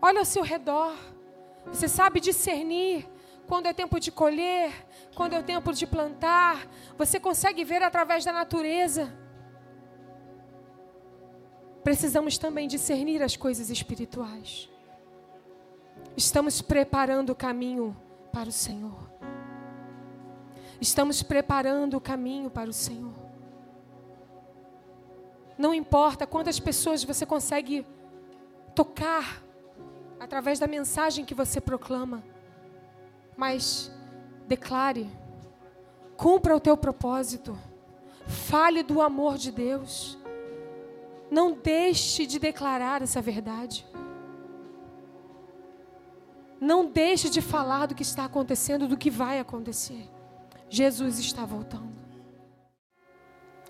olha 0.00 0.20
ao 0.20 0.24
seu 0.24 0.42
redor. 0.42 0.94
Você 1.66 1.88
sabe 1.88 2.20
discernir 2.20 3.06
quando 3.46 3.66
é 3.66 3.72
tempo 3.72 3.98
de 3.98 4.10
colher, 4.10 4.72
quando 5.14 5.32
é 5.34 5.38
o 5.38 5.42
tempo 5.42 5.72
de 5.72 5.86
plantar. 5.86 6.66
Você 6.96 7.18
consegue 7.18 7.64
ver 7.64 7.82
através 7.82 8.24
da 8.24 8.32
natureza. 8.32 9.12
Precisamos 11.82 12.36
também 12.36 12.68
discernir 12.68 13.22
as 13.22 13.36
coisas 13.36 13.70
espirituais. 13.70 14.68
Estamos 16.18 16.60
preparando 16.60 17.30
o 17.30 17.34
caminho 17.34 17.96
para 18.30 18.50
o 18.50 18.52
Senhor. 18.52 19.08
Estamos 20.78 21.22
preparando 21.22 21.96
o 21.96 22.00
caminho 22.00 22.50
para 22.50 22.68
o 22.68 22.72
Senhor. 22.74 23.14
Não 25.56 25.72
importa 25.72 26.26
quantas 26.26 26.60
pessoas 26.60 27.02
você 27.02 27.24
consegue 27.24 27.86
tocar 28.74 29.42
através 30.20 30.58
da 30.58 30.66
mensagem 30.66 31.24
que 31.24 31.34
você 31.34 31.58
proclama 31.58 32.22
mas 33.38 33.88
declare, 34.48 35.08
cumpra 36.16 36.56
o 36.56 36.58
teu 36.58 36.76
propósito, 36.76 37.56
fale 38.26 38.82
do 38.82 39.00
amor 39.00 39.38
de 39.38 39.52
Deus. 39.52 40.18
Não 41.30 41.52
deixe 41.52 42.26
de 42.26 42.40
declarar 42.40 43.00
essa 43.00 43.22
verdade. 43.22 43.86
Não 46.60 46.86
deixe 46.86 47.30
de 47.30 47.40
falar 47.40 47.86
do 47.86 47.94
que 47.94 48.02
está 48.02 48.24
acontecendo, 48.24 48.88
do 48.88 48.96
que 48.96 49.10
vai 49.10 49.38
acontecer. 49.38 50.08
Jesus 50.68 51.18
está 51.18 51.44
voltando. 51.44 51.96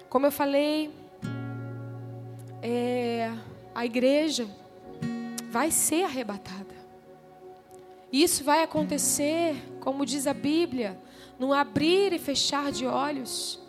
Como 0.08 0.26
eu 0.26 0.32
falei, 0.32 0.90
é, 2.62 3.30
a 3.74 3.84
igreja 3.84 4.48
vai 5.50 5.70
ser 5.70 6.04
arrebatada. 6.04 6.76
Isso 8.10 8.42
vai 8.42 8.62
acontecer, 8.62 9.62
como 9.80 10.06
diz 10.06 10.26
a 10.26 10.32
Bíblia, 10.32 10.98
num 11.38 11.52
abrir 11.52 12.12
e 12.12 12.18
fechar 12.18 12.72
de 12.72 12.86
olhos, 12.86 13.60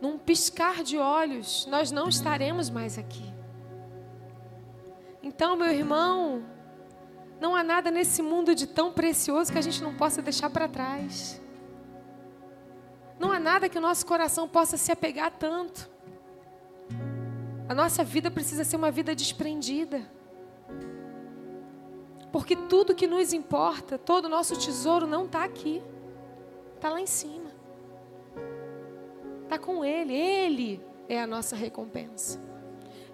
num 0.00 0.16
piscar 0.16 0.82
de 0.82 0.96
olhos, 0.96 1.66
nós 1.66 1.90
não 1.90 2.08
estaremos 2.08 2.70
mais 2.70 2.96
aqui. 2.98 3.34
Então, 5.22 5.56
meu 5.56 5.72
irmão, 5.72 6.44
não 7.40 7.54
há 7.54 7.62
nada 7.62 7.90
nesse 7.90 8.22
mundo 8.22 8.54
de 8.54 8.66
tão 8.66 8.92
precioso 8.92 9.52
que 9.52 9.58
a 9.58 9.62
gente 9.62 9.82
não 9.82 9.94
possa 9.94 10.22
deixar 10.22 10.50
para 10.50 10.68
trás. 10.68 11.40
Não 13.18 13.32
há 13.32 13.38
nada 13.38 13.68
que 13.68 13.78
o 13.78 13.80
nosso 13.80 14.04
coração 14.06 14.48
possa 14.48 14.76
se 14.76 14.90
apegar 14.90 15.30
tanto. 15.30 15.90
A 17.68 17.74
nossa 17.74 18.04
vida 18.04 18.30
precisa 18.30 18.64
ser 18.64 18.76
uma 18.76 18.90
vida 18.90 19.14
desprendida. 19.14 20.02
Porque 22.30 22.56
tudo 22.56 22.94
que 22.94 23.06
nos 23.06 23.32
importa, 23.32 23.96
todo 23.96 24.24
o 24.24 24.28
nosso 24.28 24.58
tesouro 24.58 25.06
não 25.06 25.24
está 25.24 25.44
aqui. 25.44 25.82
Está 26.74 26.90
lá 26.90 27.00
em 27.00 27.06
cima. 27.06 27.50
Está 29.44 29.58
com 29.58 29.84
Ele. 29.84 30.14
Ele 30.14 30.84
é 31.08 31.22
a 31.22 31.26
nossa 31.26 31.54
recompensa. 31.54 32.40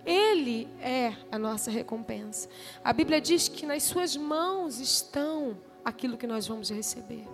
Ele 0.05 0.69
é 0.81 1.15
a 1.31 1.39
nossa 1.39 1.71
recompensa. 1.71 2.49
A 2.83 2.93
Bíblia 2.93 3.21
diz 3.21 3.49
que 3.49 3.67
nas 3.67 3.83
Suas 3.83 4.17
mãos 4.17 4.81
estão 4.81 5.59
aquilo 5.85 6.17
que 6.17 6.27
nós 6.27 6.47
vamos 6.47 6.71
receber. 6.71 7.27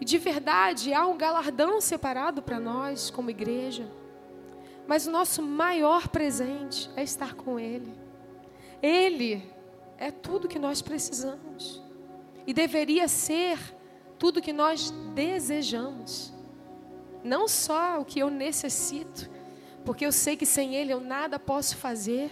E 0.00 0.04
de 0.04 0.18
verdade, 0.18 0.94
há 0.94 1.06
um 1.06 1.16
galardão 1.16 1.80
separado 1.80 2.42
para 2.42 2.60
nós, 2.60 3.10
como 3.10 3.30
igreja. 3.30 3.90
Mas 4.86 5.06
o 5.06 5.10
nosso 5.10 5.42
maior 5.42 6.08
presente 6.08 6.90
é 6.96 7.02
estar 7.02 7.34
com 7.34 7.58
Ele. 7.58 7.92
Ele 8.82 9.42
é 9.98 10.10
tudo 10.10 10.48
que 10.48 10.58
nós 10.58 10.80
precisamos. 10.80 11.82
E 12.46 12.54
deveria 12.54 13.08
ser 13.08 13.58
tudo 14.18 14.40
que 14.40 14.52
nós 14.52 14.90
desejamos. 15.14 16.32
Não 17.22 17.48
só 17.48 18.00
o 18.00 18.04
que 18.04 18.20
eu 18.20 18.30
necessito, 18.30 19.28
porque 19.88 20.04
eu 20.04 20.12
sei 20.12 20.36
que 20.36 20.44
sem 20.44 20.74
Ele 20.74 20.92
eu 20.92 21.00
nada 21.00 21.38
posso 21.38 21.74
fazer, 21.74 22.30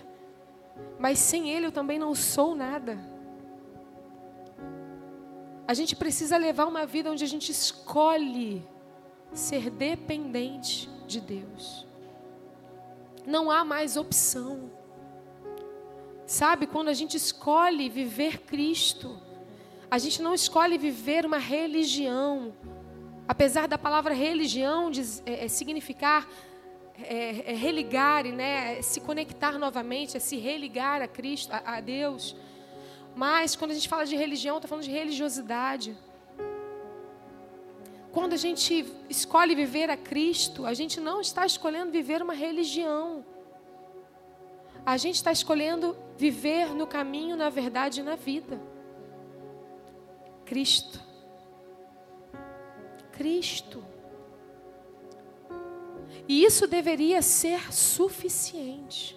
mas 0.99 1.19
sem 1.19 1.49
Ele 1.49 1.65
eu 1.65 1.73
também 1.73 1.99
não 1.99 2.15
sou 2.15 2.55
nada. 2.55 2.99
A 5.67 5.73
gente 5.73 5.97
precisa 5.97 6.37
levar 6.37 6.67
uma 6.67 6.85
vida 6.85 7.11
onde 7.11 7.25
a 7.25 7.27
gente 7.27 7.51
escolhe 7.51 8.63
ser 9.33 9.71
dependente 9.71 10.91
de 11.07 11.19
Deus. 11.19 11.87
Não 13.27 13.51
há 13.51 13.65
mais 13.65 13.97
opção. 13.97 14.71
Sabe, 16.27 16.67
quando 16.67 16.89
a 16.89 16.95
gente 17.01 17.17
escolhe 17.17 17.89
viver 17.89 18.43
Cristo, 18.43 19.19
a 19.91 19.97
gente 19.97 20.21
não 20.21 20.35
escolhe 20.35 20.77
viver 20.77 21.25
uma 21.25 21.39
religião. 21.39 22.53
Apesar 23.27 23.67
da 23.67 23.79
palavra 23.79 24.13
religião 24.13 24.91
é, 25.25 25.47
é 25.47 25.49
significar 25.49 26.29
é, 27.03 27.53
é 27.53 27.55
religar, 27.55 28.25
né, 28.25 28.81
se 28.83 29.01
conectar 29.01 29.59
novamente, 29.59 30.17
é 30.17 30.21
se 30.21 30.37
religar 30.37 31.03
a 31.03 31.09
Cristo, 31.09 31.53
a, 31.53 31.77
a 31.77 31.81
Deus. 31.81 32.37
Mas 33.15 33.57
quando 33.57 33.71
a 33.71 33.75
gente 33.75 33.89
fala 33.89 34.05
de 34.05 34.17
religião, 34.17 34.57
está 34.57 34.69
falando 34.69 34.85
de 34.85 34.91
religiosidade. 34.91 35.97
Quando 38.13 38.33
a 38.33 38.37
gente 38.37 38.87
escolhe 39.09 39.55
viver 39.55 39.91
a 39.91 39.97
Cristo, 39.97 40.67
a 40.67 40.75
gente 40.75 41.01
não 41.01 41.21
está 41.21 41.45
escolhendo 41.45 41.93
viver 41.93 42.23
uma 42.23 42.35
religião. 42.35 43.25
A 44.85 44.97
gente 44.97 45.17
está 45.17 45.33
escolhendo 45.33 45.97
viver 46.17 46.75
no 46.75 46.87
caminho, 46.87 47.37
na 47.37 47.51
verdade 47.51 48.01
e 48.01 48.03
na 48.03 48.17
vida. 48.17 48.61
Cristo. 50.45 51.01
Cristo. 53.13 53.85
E 56.29 56.45
isso 56.45 56.67
deveria 56.67 57.23
ser 57.23 57.73
suficiente. 57.73 59.17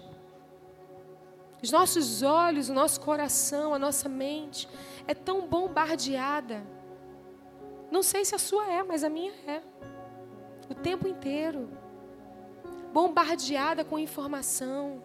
Os 1.62 1.72
nossos 1.72 2.24
olhos, 2.24 2.70
o 2.70 2.74
nosso 2.74 3.02
coração, 3.02 3.74
a 3.74 3.80
nossa 3.80 4.08
mente 4.08 4.68
é 5.08 5.14
tão 5.14 5.48
bombardeada. 5.48 6.64
Não 7.92 8.04
sei 8.04 8.24
se 8.24 8.36
a 8.36 8.38
sua 8.38 8.72
é, 8.72 8.84
mas 8.84 9.04
a 9.04 9.10
minha 9.10 9.34
é. 9.48 9.62
O 10.70 10.76
tempo 10.76 11.08
inteiro. 11.08 11.70
Bombardeada 12.94 13.86
com 13.86 14.00
informação, 14.00 15.04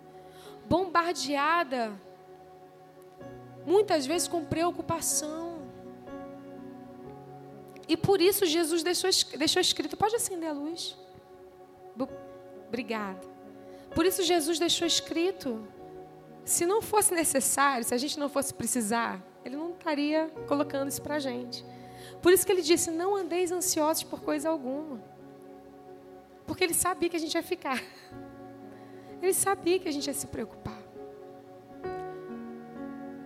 bombardeada, 0.67 1.93
muitas 3.67 4.07
vezes 4.07 4.27
com 4.27 4.43
preocupação. 4.43 5.59
E 7.87 7.95
por 7.95 8.23
isso 8.23 8.47
Jesus 8.47 8.83
deixou, 8.83 9.11
deixou 9.37 9.61
escrito: 9.61 9.99
pode 9.99 10.17
acender 10.17 10.49
a 10.49 10.53
luz. 10.53 10.97
Obrigada. 12.67 13.21
Por 13.95 14.05
isso 14.05 14.23
Jesus 14.23 14.59
deixou 14.59 14.87
escrito. 14.87 15.67
Se 16.45 16.67
não 16.67 16.83
fosse 16.83 17.15
necessário, 17.15 17.85
se 17.85 17.95
a 17.95 17.99
gente 17.99 18.19
não 18.19 18.29
fosse 18.29 18.53
precisar, 18.53 19.23
ele 19.45 19.57
não 19.57 19.71
estaria 19.71 20.29
colocando 20.49 20.89
isso 20.89 21.01
para 21.01 21.15
a 21.15 21.19
gente. 21.19 21.65
Por 22.21 22.33
isso 22.33 22.45
que 22.45 22.53
ele 22.53 22.63
disse: 22.63 22.91
não 22.91 23.15
andeis 23.15 23.53
ansiosos 23.53 24.03
por 24.03 24.21
coisa 24.21 24.49
alguma. 24.49 25.01
Porque 26.47 26.65
ele 26.65 26.75
sabia 26.75 27.09
que 27.09 27.17
a 27.17 27.21
gente 27.21 27.35
ia 27.35 27.43
ficar. 27.43 27.81
Ele 29.23 29.33
sabia 29.33 29.79
que 29.79 29.89
a 29.89 29.93
gente 29.93 30.07
ia 30.07 30.13
se 30.13 30.27
preocupar. 30.27 30.83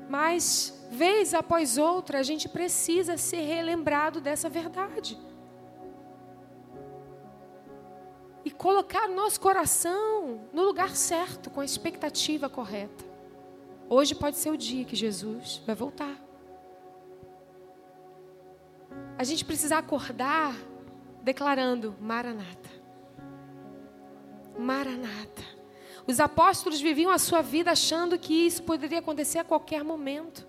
Mas, 0.09 0.87
vez 0.93 1.35
após 1.35 1.77
outra, 1.77 2.21
a 2.21 2.23
gente 2.23 2.49
precisa 2.49 3.17
ser 3.17 3.41
relembrado 3.41 4.21
dessa 4.21 4.49
verdade. 4.49 5.19
Colocar 8.59 9.09
nosso 9.09 9.41
coração 9.41 10.41
no 10.53 10.65
lugar 10.65 10.95
certo, 10.97 11.49
com 11.49 11.61
a 11.61 11.65
expectativa 11.65 12.49
correta. 12.49 13.05
Hoje 13.89 14.15
pode 14.15 14.37
ser 14.37 14.51
o 14.51 14.57
dia 14.57 14.85
que 14.85 14.97
Jesus 14.97 15.63
vai 15.65 15.75
voltar. 15.75 16.15
A 19.17 19.25
gente 19.25 19.45
precisa 19.45 19.79
acordar 19.79 20.55
declarando: 21.23 21.95
Maranata. 22.01 22.69
Maranata. 24.59 25.43
Os 26.07 26.19
apóstolos 26.21 26.81
viviam 26.81 27.13
a 27.13 27.19
sua 27.19 27.43
vida 27.43 27.71
achando 27.71 28.19
que 28.19 28.35
isso 28.47 28.63
poderia 28.65 28.99
acontecer 28.99 29.39
a 29.39 29.45
qualquer 29.45 29.85
momento. 29.85 30.47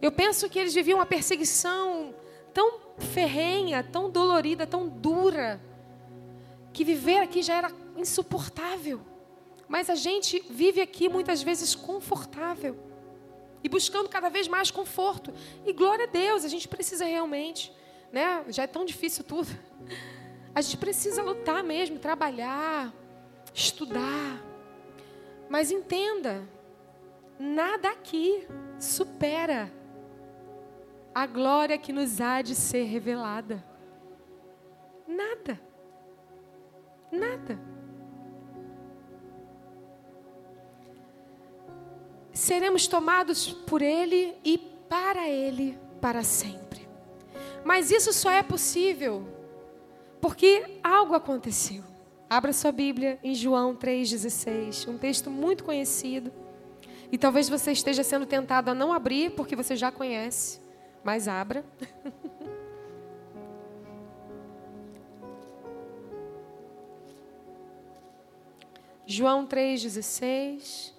Eu 0.00 0.12
penso 0.12 0.48
que 0.48 0.58
eles 0.58 0.74
viviam 0.74 0.98
uma 0.98 1.06
perseguição 1.06 2.14
tão 2.54 2.78
ferrenha, 2.98 3.82
tão 3.82 4.10
dolorida, 4.10 4.66
tão 4.66 4.88
dura, 4.88 5.60
que 6.72 6.84
viver 6.84 7.18
aqui 7.18 7.42
já 7.42 7.54
era 7.56 7.72
insuportável. 7.96 9.00
Mas 9.68 9.88
a 9.88 9.94
gente 9.94 10.44
vive 10.50 10.80
aqui 10.80 11.08
muitas 11.08 11.42
vezes 11.42 11.74
confortável 11.74 12.76
e 13.62 13.68
buscando 13.68 14.08
cada 14.08 14.28
vez 14.28 14.48
mais 14.48 14.70
conforto. 14.70 15.32
E 15.64 15.72
glória 15.72 16.06
a 16.06 16.10
Deus, 16.10 16.44
a 16.44 16.48
gente 16.48 16.66
precisa 16.66 17.04
realmente, 17.04 17.72
né? 18.12 18.44
Já 18.48 18.64
é 18.64 18.66
tão 18.66 18.84
difícil 18.84 19.24
tudo. 19.24 19.48
A 20.52 20.60
gente 20.60 20.78
precisa 20.78 21.22
lutar 21.22 21.62
mesmo, 21.62 22.00
trabalhar, 22.00 22.92
estudar. 23.54 24.42
Mas 25.48 25.70
entenda, 25.70 26.42
nada 27.38 27.88
aqui 27.88 28.48
supera 28.76 29.72
a 31.14 31.24
glória 31.24 31.78
que 31.78 31.92
nos 31.92 32.20
há 32.20 32.42
de 32.42 32.56
ser 32.56 32.82
revelada. 32.82 33.64
Nada. 35.06 35.60
Nada. 37.12 37.70
seremos 42.40 42.86
tomados 42.86 43.52
por 43.52 43.82
Ele 43.82 44.34
e 44.44 44.58
para 44.88 45.28
Ele 45.28 45.78
para 46.00 46.22
sempre. 46.22 46.88
Mas 47.64 47.90
isso 47.90 48.12
só 48.12 48.30
é 48.30 48.42
possível 48.42 49.28
porque 50.20 50.78
algo 50.82 51.14
aconteceu. 51.14 51.84
Abra 52.28 52.52
sua 52.52 52.72
Bíblia 52.72 53.18
em 53.22 53.34
João 53.34 53.76
3,16, 53.76 54.88
um 54.88 54.96
texto 54.96 55.30
muito 55.30 55.64
conhecido. 55.64 56.32
E 57.12 57.18
talvez 57.18 57.48
você 57.48 57.72
esteja 57.72 58.02
sendo 58.02 58.24
tentado 58.24 58.70
a 58.70 58.74
não 58.74 58.92
abrir, 58.92 59.32
porque 59.32 59.56
você 59.56 59.76
já 59.76 59.90
conhece, 59.90 60.60
mas 61.04 61.28
abra. 61.28 61.64
João 69.12 69.44
3,16. 69.44 70.92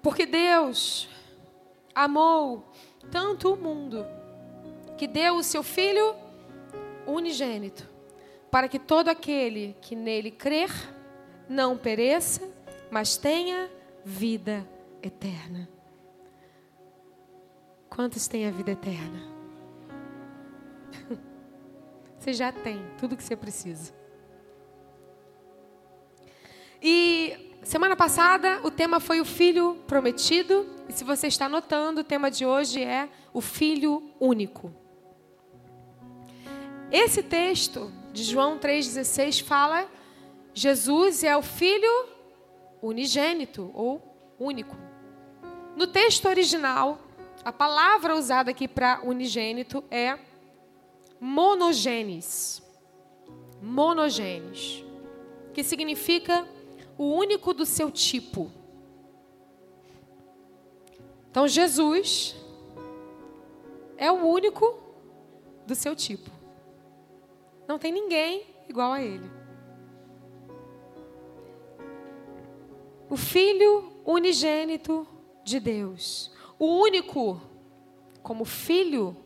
Porque 0.00 0.24
Deus 0.24 1.08
amou 1.92 2.70
tanto 3.10 3.52
o 3.52 3.56
mundo 3.56 4.06
que 4.96 5.08
deu 5.08 5.34
o 5.34 5.42
seu 5.42 5.64
Filho 5.64 6.14
unigênito, 7.08 7.90
para 8.52 8.68
que 8.68 8.78
todo 8.78 9.08
aquele 9.08 9.76
que 9.80 9.96
nele 9.96 10.30
crer 10.30 10.70
não 11.48 11.76
pereça, 11.76 12.48
mas 12.88 13.16
tenha 13.16 13.68
vida 14.04 14.75
eterna. 15.02 15.68
Quantos 17.88 18.28
têm 18.28 18.46
a 18.46 18.50
vida 18.50 18.72
eterna? 18.72 19.20
Você 22.18 22.32
já 22.32 22.50
tem 22.50 22.80
tudo 22.98 23.16
que 23.16 23.22
você 23.22 23.36
precisa. 23.36 23.94
E 26.82 27.46
Semana 27.66 27.96
passada 27.96 28.60
o 28.62 28.70
tema 28.70 29.00
foi 29.00 29.20
o 29.20 29.24
filho 29.24 29.74
prometido, 29.88 30.64
e 30.88 30.92
se 30.92 31.02
você 31.02 31.26
está 31.26 31.48
notando, 31.48 32.02
o 32.02 32.04
tema 32.04 32.30
de 32.30 32.46
hoje 32.46 32.80
é 32.80 33.08
o 33.34 33.40
filho 33.40 34.08
único. 34.20 34.72
Esse 36.92 37.24
texto 37.24 37.90
de 38.12 38.22
João 38.22 38.56
3,16 38.56 39.42
fala: 39.42 39.90
Jesus 40.54 41.24
é 41.24 41.36
o 41.36 41.42
filho 41.42 42.08
unigênito 42.80 43.68
ou 43.74 44.00
único. 44.38 44.76
No 45.76 45.86
texto 45.86 46.26
original, 46.26 46.98
a 47.44 47.52
palavra 47.52 48.16
usada 48.16 48.50
aqui 48.50 48.66
para 48.66 49.02
unigênito 49.04 49.84
é 49.90 50.18
monogenes. 51.20 52.62
Monogenes, 53.60 54.82
que 55.52 55.62
significa 55.62 56.48
o 56.96 57.04
único 57.04 57.52
do 57.52 57.66
seu 57.66 57.90
tipo. 57.90 58.50
Então 61.30 61.46
Jesus 61.46 62.34
é 63.98 64.10
o 64.10 64.24
único 64.24 64.78
do 65.66 65.74
seu 65.74 65.94
tipo. 65.94 66.30
Não 67.68 67.78
tem 67.78 67.92
ninguém 67.92 68.46
igual 68.66 68.94
a 68.94 69.02
ele. 69.02 69.30
O 73.10 73.16
Filho 73.16 73.92
unigênito 74.06 75.06
de 75.46 75.58
Deus. 75.58 76.30
O 76.58 76.66
único 76.66 77.40
como 78.22 78.44
filho, 78.44 79.16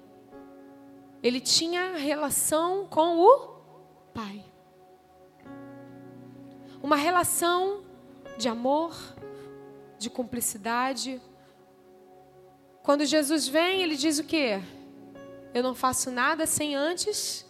ele 1.20 1.40
tinha 1.40 1.96
relação 1.96 2.86
com 2.86 3.18
o 3.18 3.50
Pai 4.14 4.44
uma 6.82 6.96
relação 6.96 7.82
de 8.38 8.48
amor, 8.48 8.96
de 9.98 10.08
cumplicidade. 10.08 11.20
Quando 12.82 13.04
Jesus 13.04 13.46
vem, 13.46 13.82
ele 13.82 13.96
diz 13.96 14.18
o 14.18 14.24
quê? 14.24 14.60
Eu 15.52 15.62
não 15.62 15.74
faço 15.74 16.10
nada 16.10 16.46
sem 16.46 16.74
antes 16.74 17.44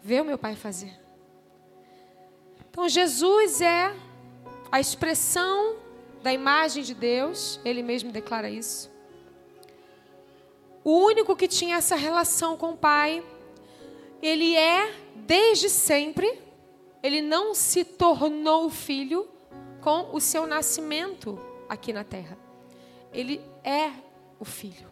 ver 0.00 0.22
o 0.22 0.24
meu 0.24 0.38
Pai 0.38 0.54
fazer. 0.54 1.00
Então, 2.70 2.88
Jesus 2.88 3.60
é 3.60 3.94
a 4.70 4.78
expressão 4.78 5.76
da 6.24 6.32
imagem 6.32 6.82
de 6.82 6.94
Deus, 6.94 7.60
ele 7.64 7.82
mesmo 7.82 8.10
declara 8.10 8.48
isso. 8.50 8.90
O 10.82 11.04
único 11.04 11.36
que 11.36 11.46
tinha 11.46 11.76
essa 11.76 11.96
relação 11.96 12.56
com 12.56 12.70
o 12.70 12.76
Pai, 12.76 13.22
ele 14.22 14.56
é 14.56 14.92
desde 15.14 15.68
sempre 15.68 16.42
ele 17.04 17.20
não 17.20 17.54
se 17.54 17.84
tornou 17.84 18.70
filho 18.70 19.28
com 19.82 20.16
o 20.16 20.20
seu 20.22 20.46
nascimento 20.46 21.38
aqui 21.68 21.92
na 21.92 22.02
terra. 22.02 22.38
Ele 23.12 23.42
é 23.62 23.92
o 24.40 24.44
filho. 24.46 24.90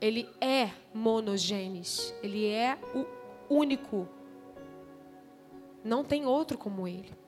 Ele 0.00 0.28
é 0.40 0.70
monogênes. 0.92 2.12
Ele 2.24 2.44
é 2.44 2.76
o 2.92 3.06
único. 3.48 4.08
Não 5.84 6.02
tem 6.02 6.26
outro 6.26 6.58
como 6.58 6.88
ele. 6.88 7.19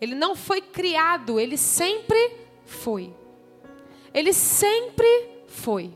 Ele 0.00 0.14
não 0.14 0.34
foi 0.34 0.60
criado, 0.60 1.38
ele 1.38 1.56
sempre 1.56 2.36
foi. 2.64 3.14
Ele 4.12 4.32
sempre 4.32 5.06
foi. 5.46 5.92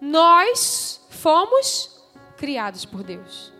Nós 0.00 1.04
fomos 1.10 2.02
criados 2.36 2.84
por 2.84 3.02
Deus. 3.02 3.52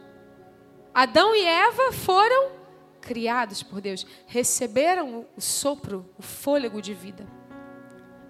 Adão 0.95 1.35
e 1.35 1.45
Eva 1.45 1.93
foram 1.93 2.53
criados 3.01 3.63
por 3.63 3.81
Deus, 3.81 4.07
receberam 4.27 5.27
o 5.37 5.41
sopro, 5.41 6.09
o 6.19 6.23
fôlego 6.23 6.81
de 6.81 6.95
vida. 6.95 7.27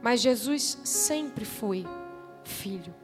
Mas 0.01 0.21
Jesus 0.21 0.79
sempre 0.85 1.45
foi 1.45 1.87
filho. 2.45 2.95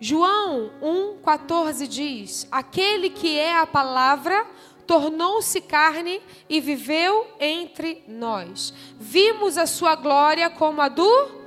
João 0.00 0.72
1,14 0.82 1.86
diz: 1.86 2.48
Aquele 2.50 3.08
que 3.08 3.38
é 3.38 3.56
a 3.56 3.66
palavra 3.66 4.44
tornou-se 4.86 5.60
carne 5.60 6.20
e 6.48 6.60
viveu 6.60 7.26
entre 7.38 8.04
nós. 8.08 8.72
Vimos 8.98 9.56
a 9.56 9.66
sua 9.66 9.94
glória 9.94 10.50
como 10.50 10.80
a 10.80 10.88
do 10.88 11.42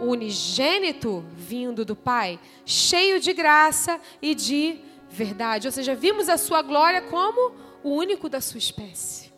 unigênito 0.00 1.24
vindo 1.36 1.84
do 1.84 1.94
Pai, 1.94 2.40
cheio 2.64 3.20
de 3.20 3.32
graça 3.32 4.00
e 4.20 4.34
de 4.34 4.80
verdade. 5.08 5.68
Ou 5.68 5.72
seja, 5.72 5.94
vimos 5.94 6.28
a 6.28 6.38
sua 6.38 6.62
glória 6.62 7.02
como 7.02 7.52
o 7.82 7.90
único 7.90 8.28
da 8.28 8.40
sua 8.40 8.58
espécie. 8.58 9.30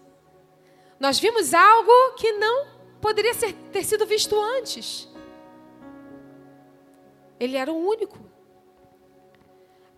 Nós 0.99 1.19
vimos 1.19 1.53
algo 1.53 2.15
que 2.17 2.33
não 2.33 2.67
poderia 3.01 3.35
ser, 3.35 3.53
ter 3.73 3.85
sido 3.85 4.07
visto 4.07 4.41
antes. 4.41 5.09
Ele 7.41 7.57
era 7.57 7.73
o 7.73 7.77
único. 7.77 8.32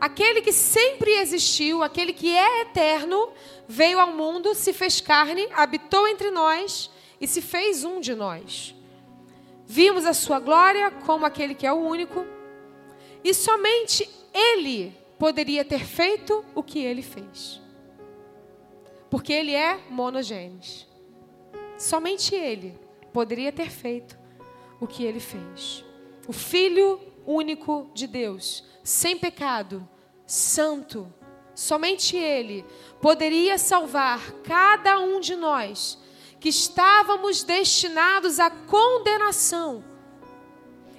Aquele 0.05 0.43
que 0.43 0.53
sempre 0.53 1.13
existiu, 1.13 1.83
aquele 1.83 2.13
que 2.13 2.29
é 2.29 2.61
eterno, 2.61 3.31
veio 3.67 3.99
ao 3.99 4.13
mundo, 4.13 4.55
se 4.55 4.71
fez 4.71 5.01
carne, 5.01 5.49
habitou 5.55 6.07
entre 6.07 6.31
nós 6.31 6.91
e 7.19 7.27
se 7.27 7.41
fez 7.41 7.85
um 7.85 8.01
de 8.01 8.15
nós. 8.15 8.75
Vimos 9.67 10.05
a 10.05 10.13
sua 10.13 10.39
glória 10.39 10.91
como 10.91 11.25
aquele 11.25 11.55
que 11.55 11.67
é 11.67 11.73
o 11.73 11.77
único, 11.77 12.23
e 13.25 13.33
somente 13.33 14.07
ele 14.35 14.95
poderia 15.19 15.65
ter 15.65 15.87
feito 15.87 16.45
o 16.55 16.63
que 16.63 16.81
ele 16.81 17.01
fez. 17.01 17.59
Porque 19.09 19.33
ele 19.33 19.55
é 19.55 19.81
monogênes. 19.89 20.87
Somente 21.79 22.35
ele 22.35 22.79
poderia 23.11 23.51
ter 23.51 23.71
feito 23.71 24.19
o 24.79 24.87
que 24.87 25.03
ele 25.03 25.19
fez. 25.19 25.83
O 26.29 26.33
Filho 26.35 27.01
único 27.27 27.91
de 27.95 28.07
Deus, 28.07 28.65
sem 28.83 29.17
pecado, 29.17 29.89
santo, 30.27 31.13
somente 31.55 32.17
ele 32.17 32.65
poderia 33.01 33.59
salvar 33.59 34.33
cada 34.43 34.99
um 34.99 35.21
de 35.21 35.37
nós 35.37 35.99
que 36.41 36.49
estávamos 36.49 37.43
destinados 37.43 38.39
à 38.39 38.51
condenação, 38.51 39.85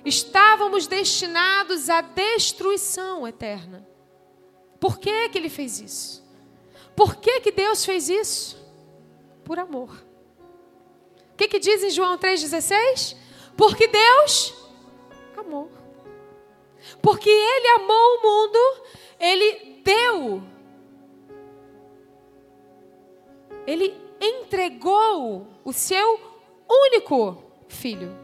estávamos 0.03 0.87
destinados 0.87 1.89
à 1.89 2.01
destruição 2.01 3.27
eterna. 3.27 3.87
Por 4.79 4.99
que, 4.99 5.29
que 5.29 5.37
ele 5.37 5.49
fez 5.49 5.79
isso? 5.79 6.23
Por 6.95 7.17
que, 7.17 7.41
que 7.41 7.51
Deus 7.51 7.85
fez 7.85 8.09
isso? 8.09 8.57
Por 9.43 9.59
amor. 9.59 9.89
O 11.33 11.37
que, 11.37 11.47
que 11.47 11.59
diz 11.59 11.83
em 11.83 11.89
João 11.89 12.17
3,16? 12.17 13.17
Porque 13.57 13.87
Deus 13.87 14.53
amou. 15.37 15.69
Porque 17.01 17.29
Ele 17.29 17.67
amou 17.69 18.17
o 18.17 18.21
mundo, 18.21 18.59
Ele 19.25 19.81
deu. 19.83 20.43
Ele 23.65 23.91
entregou 24.21 25.47
o 25.63 25.73
seu 25.73 26.19
único 26.69 27.43
filho. 27.67 28.15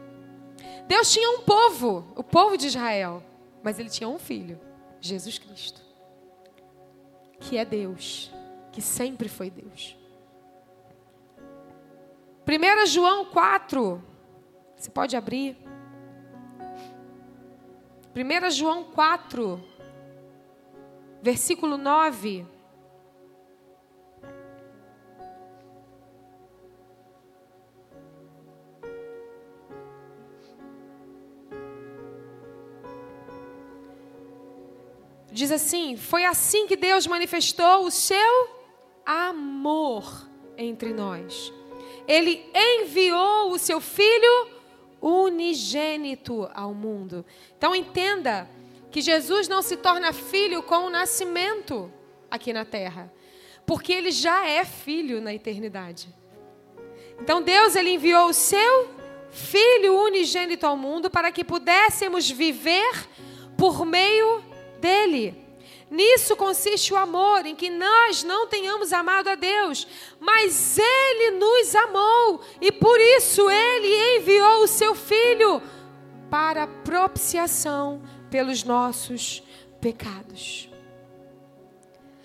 Deus 0.86 1.12
tinha 1.12 1.28
um 1.30 1.40
povo, 1.40 2.06
o 2.14 2.22
povo 2.22 2.56
de 2.56 2.68
Israel, 2.68 3.20
mas 3.64 3.80
ele 3.80 3.90
tinha 3.90 4.08
um 4.08 4.18
filho, 4.18 4.60
Jesus 5.00 5.38
Cristo, 5.38 5.80
que 7.40 7.58
é 7.58 7.64
Deus, 7.64 8.30
que 8.70 8.80
sempre 8.80 9.28
foi 9.28 9.50
Deus. 9.50 9.96
1 12.46 12.86
João 12.86 13.24
4, 13.24 14.00
você 14.76 14.90
pode 14.90 15.16
abrir. 15.16 15.56
1 18.14 18.50
João 18.50 18.84
4, 18.84 19.71
versículo 21.22 21.78
9. 21.78 22.44
Diz 35.30 35.50
assim: 35.50 35.96
Foi 35.96 36.24
assim 36.24 36.66
que 36.66 36.76
Deus 36.76 37.06
manifestou 37.06 37.86
o 37.86 37.90
seu 37.90 38.48
amor 39.06 40.28
entre 40.58 40.92
nós. 40.92 41.52
Ele 42.06 42.44
enviou 42.52 43.52
o 43.52 43.58
seu 43.58 43.80
Filho 43.80 44.50
unigênito 45.00 46.50
ao 46.52 46.74
mundo. 46.74 47.24
Então 47.56 47.74
entenda 47.74 48.48
que 48.92 49.00
Jesus 49.00 49.48
não 49.48 49.62
se 49.62 49.76
torna 49.76 50.12
filho 50.12 50.62
com 50.62 50.84
o 50.84 50.90
nascimento 50.90 51.90
aqui 52.30 52.52
na 52.52 52.64
terra, 52.64 53.12
porque 53.66 53.90
ele 53.90 54.12
já 54.12 54.46
é 54.46 54.64
filho 54.64 55.20
na 55.20 55.32
eternidade. 55.32 56.14
Então 57.18 57.40
Deus 57.40 57.74
ele 57.74 57.90
enviou 57.90 58.28
o 58.28 58.34
seu 58.34 58.90
filho 59.30 59.98
unigênito 59.98 60.66
ao 60.66 60.76
mundo 60.76 61.10
para 61.10 61.32
que 61.32 61.42
pudéssemos 61.42 62.30
viver 62.30 63.08
por 63.56 63.86
meio 63.86 64.44
dele. 64.78 65.42
Nisso 65.90 66.36
consiste 66.36 66.92
o 66.92 66.96
amor, 66.96 67.44
em 67.46 67.54
que 67.54 67.70
nós 67.70 68.22
não 68.22 68.46
tenhamos 68.46 68.92
amado 68.92 69.28
a 69.28 69.34
Deus, 69.34 69.86
mas 70.18 70.78
Ele 70.78 71.32
nos 71.32 71.74
amou 71.74 72.40
e 72.62 72.72
por 72.72 72.98
isso 72.98 73.48
Ele 73.50 74.18
enviou 74.18 74.62
o 74.62 74.66
Seu 74.66 74.94
Filho 74.94 75.62
para 76.30 76.66
propiciação 76.66 78.02
pelos 78.32 78.64
nossos 78.64 79.42
pecados. 79.78 80.70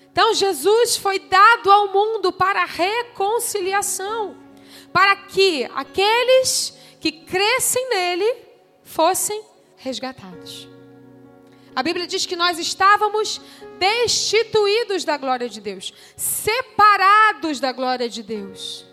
Então 0.10 0.34
Jesus 0.34 0.96
foi 0.96 1.20
dado 1.20 1.70
ao 1.70 1.90
mundo 1.90 2.32
para 2.32 2.64
reconciliação, 2.64 4.38
para 4.94 5.18
que 5.18 5.66
aqueles 5.76 6.76
que 7.02 7.12
crescem 7.12 7.90
nele 7.90 8.36
fossem 8.84 9.44
resgatados. 9.76 10.68
A 11.76 11.84
Bíblia 11.84 12.08
diz 12.08 12.26
que 12.26 12.38
nós 12.38 12.58
estávamos 12.58 13.42
destituídos 13.78 15.04
da 15.04 15.18
glória 15.18 15.50
de 15.50 15.60
Deus, 15.60 15.94
separados 16.16 17.60
da 17.60 17.72
glória 17.72 18.10
de 18.10 18.24
Deus. 18.24 18.86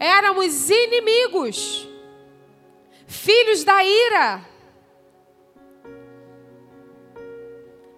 Éramos 0.00 0.70
inimigos, 0.70 1.86
filhos 3.06 3.62
da 3.62 3.84
ira. 3.84 4.57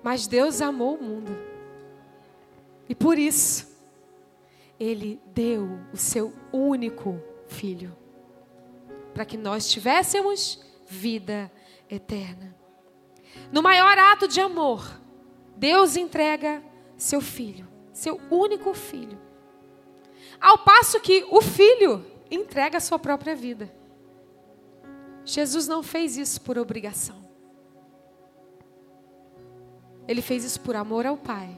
Mas 0.02 0.26
Deus 0.26 0.60
amou 0.60 0.96
o 0.96 1.02
mundo. 1.02 1.36
E 2.88 2.94
por 2.94 3.18
isso, 3.18 3.68
Ele 4.78 5.20
deu 5.26 5.78
o 5.92 5.96
seu 5.96 6.32
único 6.52 7.20
filho, 7.46 7.96
para 9.12 9.24
que 9.24 9.36
nós 9.36 9.68
tivéssemos 9.68 10.60
vida 10.86 11.50
eterna. 11.88 12.56
No 13.52 13.62
maior 13.62 13.96
ato 13.96 14.26
de 14.26 14.40
amor, 14.40 15.00
Deus 15.56 15.96
entrega 15.96 16.62
seu 16.96 17.20
filho, 17.20 17.68
seu 17.92 18.20
único 18.30 18.72
filho. 18.74 19.18
Ao 20.40 20.58
passo 20.58 21.00
que 21.00 21.26
o 21.30 21.40
filho 21.42 22.04
entrega 22.30 22.78
a 22.78 22.80
sua 22.80 22.98
própria 22.98 23.34
vida. 23.34 23.72
Jesus 25.24 25.68
não 25.68 25.82
fez 25.82 26.16
isso 26.16 26.40
por 26.40 26.58
obrigação. 26.58 27.19
Ele 30.10 30.20
fez 30.20 30.42
isso 30.42 30.60
por 30.62 30.74
amor 30.74 31.06
ao 31.06 31.16
Pai. 31.16 31.56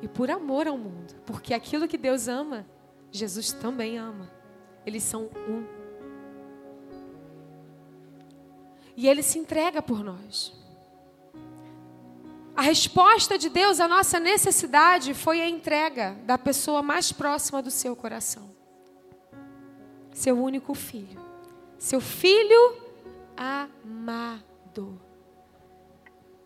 E 0.00 0.08
por 0.08 0.30
amor 0.30 0.66
ao 0.66 0.78
mundo. 0.78 1.14
Porque 1.26 1.52
aquilo 1.52 1.86
que 1.86 1.98
Deus 1.98 2.28
ama, 2.28 2.66
Jesus 3.12 3.52
também 3.52 3.98
ama. 3.98 4.30
Eles 4.86 5.02
são 5.02 5.24
um. 5.46 5.66
E 8.96 9.06
ele 9.06 9.22
se 9.22 9.38
entrega 9.38 9.82
por 9.82 10.02
nós. 10.02 10.54
A 12.56 12.62
resposta 12.62 13.36
de 13.36 13.50
Deus 13.50 13.78
à 13.78 13.86
nossa 13.86 14.18
necessidade 14.18 15.12
foi 15.12 15.42
a 15.42 15.48
entrega 15.50 16.16
da 16.24 16.38
pessoa 16.38 16.80
mais 16.80 17.12
próxima 17.12 17.60
do 17.60 17.70
seu 17.70 17.94
coração. 17.94 18.50
Seu 20.10 20.42
único 20.42 20.72
filho. 20.72 21.20
Seu 21.78 22.00
filho 22.00 22.78
amado. 23.36 25.05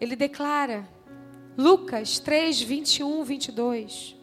Ele 0.01 0.17
declara, 0.17 0.89
Lucas 1.57 2.19
3, 2.19 2.63
21, 2.63 3.23
22. 3.23 4.17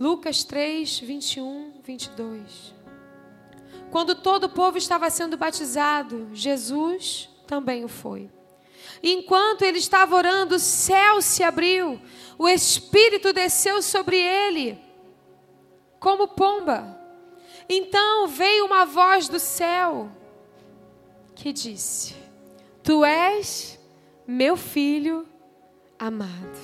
Lucas 0.00 0.42
3, 0.42 1.00
21, 1.00 1.74
22. 1.84 2.74
Quando 3.90 4.14
todo 4.14 4.44
o 4.44 4.48
povo 4.48 4.78
estava 4.78 5.10
sendo 5.10 5.36
batizado, 5.36 6.30
Jesus 6.32 7.28
também 7.46 7.84
o 7.84 7.88
foi. 7.88 8.30
E 9.02 9.12
enquanto 9.12 9.62
ele 9.62 9.78
estava 9.78 10.16
orando, 10.16 10.54
o 10.54 10.58
céu 10.58 11.20
se 11.20 11.42
abriu, 11.42 12.00
o 12.38 12.48
Espírito 12.48 13.32
desceu 13.32 13.82
sobre 13.82 14.16
ele, 14.16 14.80
como 16.00 16.28
pomba. 16.28 16.98
Então 17.68 18.26
veio 18.28 18.64
uma 18.64 18.86
voz 18.86 19.28
do 19.28 19.38
céu 19.38 20.10
que 21.34 21.52
disse: 21.52 22.14
Tu 22.82 23.04
és 23.04 23.78
meu 24.26 24.56
filho 24.56 25.26
amado. 25.98 26.58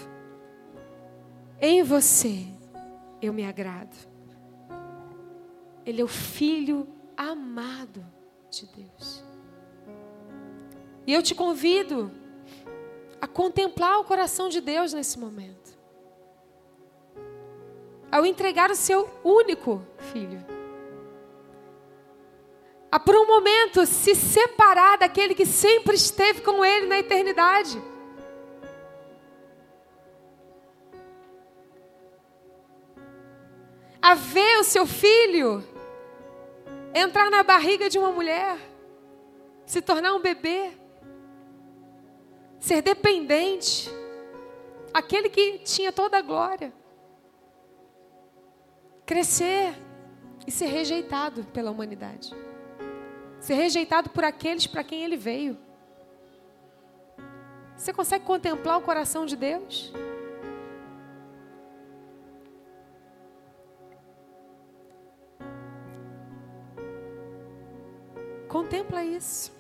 Em 1.61 1.83
você 1.83 2.47
eu 3.23 3.33
me 3.33 3.45
agrado. 3.45 3.97
Ele 5.87 6.01
é 6.01 6.05
o 6.05 6.09
filho 6.09 6.89
amado 7.17 8.05
de 8.51 8.67
Deus. 8.67 9.25
E 11.07 11.13
eu 11.13 11.23
te 11.23 11.35
convido 11.35 12.11
a 13.21 13.27
contemplar 13.27 13.99
o 14.01 14.05
coração 14.05 14.49
de 14.49 14.61
Deus 14.61 14.93
nesse 14.93 15.19
momento. 15.19 15.79
Ao 18.11 18.27
entregar 18.27 18.71
o 18.71 18.77
seu 18.77 19.09
único 19.23 19.83
filho. 20.13 20.58
A 22.91 22.99
por 22.99 23.15
um 23.15 23.27
momento 23.27 23.85
se 23.85 24.15
separar 24.15 24.99
daquele 24.99 25.35
que 25.35 25.45
sempre 25.45 25.95
esteve 25.95 26.41
com 26.41 26.65
ele 26.65 26.87
na 26.87 26.99
eternidade. 26.99 27.83
A 34.01 34.15
ver 34.15 34.59
o 34.59 34.65
seu 34.65 34.87
filho 34.87 35.63
entrar 36.95 37.31
na 37.31 37.43
barriga 37.43 37.91
de 37.91 37.99
uma 37.99 38.11
mulher, 38.11 38.57
se 39.67 39.83
tornar 39.83 40.15
um 40.15 40.21
bebê 40.21 40.73
ser 42.61 42.83
dependente, 42.83 43.91
aquele 44.93 45.29
que 45.29 45.59
tinha 45.59 45.93
toda 45.93 46.19
a 46.19 46.23
glória, 46.23 46.73
crescer 49.07 49.75
e 50.47 50.51
ser 50.51 50.67
rejeitado 50.67 51.45
pela 51.45 51.71
humanidade, 51.71 52.35
ser 53.41 53.55
rejeitado 53.55 54.11
por 54.11 54.25
aqueles 54.25 54.67
para 54.67 54.85
quem 54.85 55.05
ele 55.05 55.17
veio. 55.17 55.57
Você 57.77 57.93
consegue 57.93 58.25
contemplar 58.25 58.79
o 58.79 58.83
coração 58.83 59.25
de 59.25 59.37
Deus? 59.37 59.93
Contempla 68.49 69.05
isso. 69.05 69.53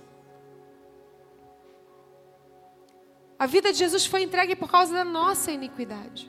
A 3.38 3.46
vida 3.46 3.70
de 3.70 3.78
Jesus 3.78 4.04
foi 4.04 4.22
entregue 4.22 4.56
por 4.56 4.68
causa 4.68 4.92
da 4.92 5.04
nossa 5.04 5.52
iniquidade. 5.52 6.28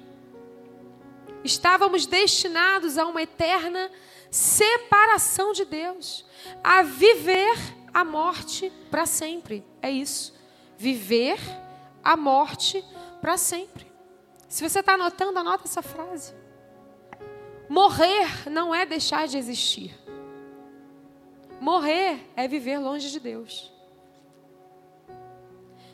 Estávamos 1.44 2.06
destinados 2.06 2.98
a 2.98 3.06
uma 3.08 3.24
eterna 3.24 3.90
separação 4.30 5.52
de 5.54 5.66
Deus, 5.66 6.26
a 6.64 6.84
viver 6.84 7.58
a 7.94 8.04
morte 8.04 8.72
para 8.90 9.06
sempre. 9.06 9.66
É 9.82 9.90
isso. 9.90 10.34
Viver 10.78 11.40
a 12.04 12.16
morte 12.16 12.84
para 13.22 13.38
sempre. 13.38 13.92
Se 14.48 14.68
você 14.68 14.80
está 14.80 14.94
anotando, 14.94 15.40
anota 15.40 15.66
essa 15.66 15.82
frase. 15.82 16.34
Morrer 17.68 18.50
não 18.50 18.74
é 18.74 18.86
deixar 18.86 19.28
de 19.28 19.38
existir. 19.38 19.96
Morrer 21.60 22.26
é 22.36 22.48
viver 22.48 22.80
longe 22.80 23.12
de 23.12 23.20
Deus. 23.20 23.72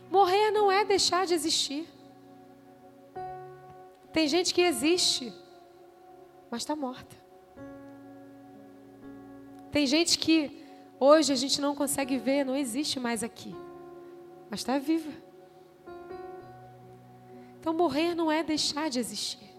Morrer 0.10 0.52
não 0.52 0.72
é 0.72 0.86
deixar 0.86 1.26
de 1.26 1.34
existir. 1.34 1.88
Tem 4.14 4.28
gente 4.28 4.54
que 4.54 4.62
existe, 4.62 5.34
mas 6.50 6.62
está 6.62 6.76
morta. 6.76 7.25
Tem 9.76 9.86
gente 9.86 10.18
que 10.18 10.58
hoje 10.98 11.34
a 11.34 11.36
gente 11.36 11.60
não 11.60 11.76
consegue 11.76 12.18
ver, 12.18 12.46
não 12.46 12.56
existe 12.56 12.98
mais 12.98 13.22
aqui, 13.22 13.54
mas 14.50 14.62
está 14.62 14.78
viva. 14.78 15.12
Então, 17.60 17.74
morrer 17.74 18.16
não 18.16 18.32
é 18.32 18.42
deixar 18.42 18.90
de 18.90 19.00
existir. 19.00 19.50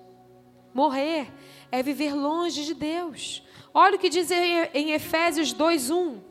Morrer 0.73 1.31
é 1.71 1.83
viver 1.83 2.15
longe 2.15 2.65
de 2.65 2.73
Deus. 2.73 3.43
Olha 3.75 3.97
o 3.97 3.99
que 3.99 4.09
diz 4.09 4.31
em 4.31 4.93
Efésios 4.93 5.53
2:1. 5.53 6.23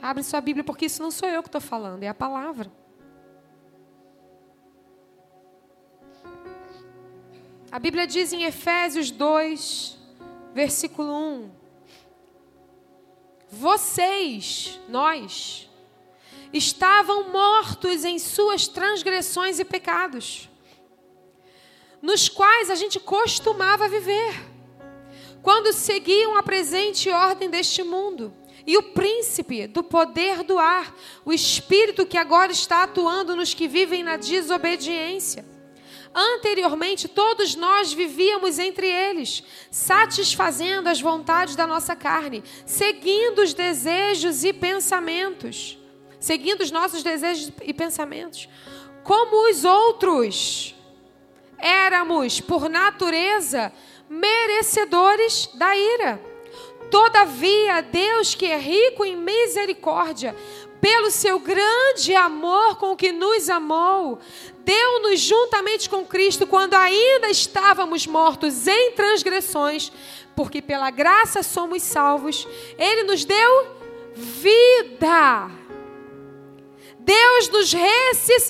Abre 0.00 0.22
sua 0.22 0.40
Bíblia, 0.40 0.62
porque 0.62 0.86
isso 0.86 1.02
não 1.02 1.10
sou 1.10 1.28
eu 1.28 1.42
que 1.42 1.48
estou 1.48 1.60
falando, 1.60 2.04
é 2.04 2.08
a 2.08 2.14
palavra. 2.14 2.70
A 7.72 7.78
Bíblia 7.80 8.06
diz 8.06 8.32
em 8.32 8.44
Efésios 8.44 9.10
2, 9.10 9.98
versículo 10.54 11.12
1: 11.12 11.63
Vocês, 13.54 14.80
nós, 14.88 15.70
estavam 16.52 17.30
mortos 17.30 18.04
em 18.04 18.18
suas 18.18 18.66
transgressões 18.66 19.60
e 19.60 19.64
pecados, 19.64 20.48
nos 22.02 22.28
quais 22.28 22.68
a 22.68 22.74
gente 22.74 22.98
costumava 22.98 23.88
viver, 23.88 24.34
quando 25.40 25.72
seguiam 25.72 26.36
a 26.36 26.42
presente 26.42 27.08
ordem 27.10 27.48
deste 27.48 27.82
mundo. 27.82 28.34
E 28.66 28.78
o 28.78 28.82
príncipe 28.94 29.66
do 29.66 29.84
poder 29.84 30.42
do 30.42 30.58
ar, 30.58 30.96
o 31.24 31.32
espírito 31.32 32.06
que 32.06 32.16
agora 32.16 32.50
está 32.50 32.82
atuando 32.82 33.36
nos 33.36 33.52
que 33.52 33.68
vivem 33.68 34.02
na 34.02 34.16
desobediência. 34.16 35.44
Anteriormente, 36.14 37.08
todos 37.08 37.56
nós 37.56 37.92
vivíamos 37.92 38.60
entre 38.60 38.86
eles, 38.86 39.42
satisfazendo 39.68 40.88
as 40.88 41.00
vontades 41.00 41.56
da 41.56 41.66
nossa 41.66 41.96
carne, 41.96 42.44
seguindo 42.64 43.40
os 43.40 43.52
desejos 43.52 44.44
e 44.44 44.52
pensamentos, 44.52 45.76
seguindo 46.20 46.60
os 46.60 46.70
nossos 46.70 47.02
desejos 47.02 47.50
e 47.62 47.74
pensamentos, 47.74 48.48
como 49.02 49.50
os 49.50 49.64
outros. 49.64 50.76
Éramos, 51.58 52.40
por 52.40 52.68
natureza, 52.68 53.72
merecedores 54.08 55.48
da 55.54 55.76
ira. 55.76 56.20
Todavia, 56.90 57.80
Deus, 57.80 58.36
que 58.36 58.46
é 58.46 58.56
rico 58.56 59.04
em 59.04 59.16
misericórdia, 59.16 60.36
pelo 60.84 61.10
seu 61.10 61.38
grande 61.38 62.14
amor 62.14 62.76
com 62.76 62.94
que 62.94 63.10
nos 63.10 63.48
amou, 63.48 64.18
deu-nos 64.66 65.18
juntamente 65.18 65.88
com 65.88 66.04
Cristo 66.04 66.46
quando 66.46 66.74
ainda 66.74 67.30
estávamos 67.30 68.06
mortos 68.06 68.66
em 68.66 68.92
transgressões, 68.92 69.90
porque 70.36 70.60
pela 70.60 70.90
graça 70.90 71.42
somos 71.42 71.82
salvos. 71.82 72.46
Ele 72.76 73.04
nos 73.04 73.24
deu 73.24 73.66
vida. 74.14 75.50
Deus 77.04 77.48
nos 77.50 77.72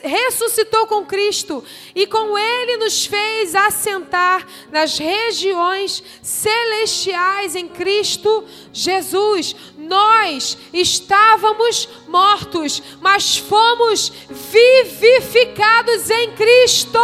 ressuscitou 0.03 0.87
com 0.87 1.05
Cristo 1.05 1.65
e 1.93 2.07
com 2.07 2.39
Ele 2.39 2.77
nos 2.77 3.05
fez 3.05 3.53
assentar 3.55 4.47
nas 4.71 4.97
regiões 4.97 6.03
celestiais 6.23 7.57
em 7.57 7.67
Cristo 7.67 8.45
Jesus. 8.73 9.57
Nós 9.85 10.57
estávamos 10.73 11.89
mortos, 12.09 12.83
mas 13.01 13.37
fomos 13.37 14.11
vivificados 14.29 16.09
em 16.11 16.33
Cristo. 16.33 16.99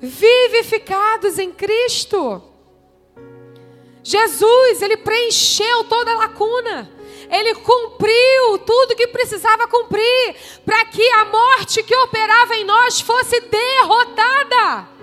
Vivificados 0.00 1.38
em 1.38 1.52
Cristo. 1.52 2.42
Jesus, 4.02 4.80
ele 4.80 4.96
preencheu 4.96 5.84
toda 5.84 6.12
a 6.12 6.16
lacuna. 6.16 6.90
Ele 7.30 7.54
cumpriu 7.56 8.58
tudo 8.64 8.96
que 8.96 9.06
precisava 9.08 9.68
cumprir 9.68 10.36
para 10.64 10.84
que 10.86 11.06
a 11.12 11.24
morte 11.26 11.82
que 11.82 11.94
operava 11.94 12.56
em 12.56 12.64
nós 12.64 13.00
fosse 13.00 13.40
derrotada. 13.40 14.99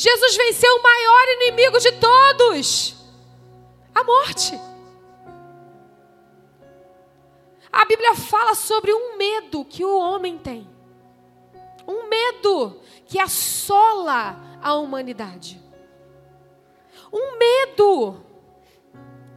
Jesus 0.00 0.34
venceu 0.34 0.76
o 0.76 0.82
maior 0.82 1.28
inimigo 1.28 1.78
de 1.78 1.92
todos 1.92 2.96
a 3.94 4.02
morte. 4.02 4.58
A 7.70 7.84
Bíblia 7.84 8.14
fala 8.14 8.54
sobre 8.54 8.94
um 8.94 9.18
medo 9.18 9.62
que 9.62 9.84
o 9.84 9.98
homem 9.98 10.38
tem. 10.38 10.66
Um 11.86 12.08
medo 12.08 12.80
que 13.04 13.18
assola 13.18 14.40
a 14.62 14.72
humanidade. 14.72 15.62
Um 17.12 17.36
medo 17.36 18.24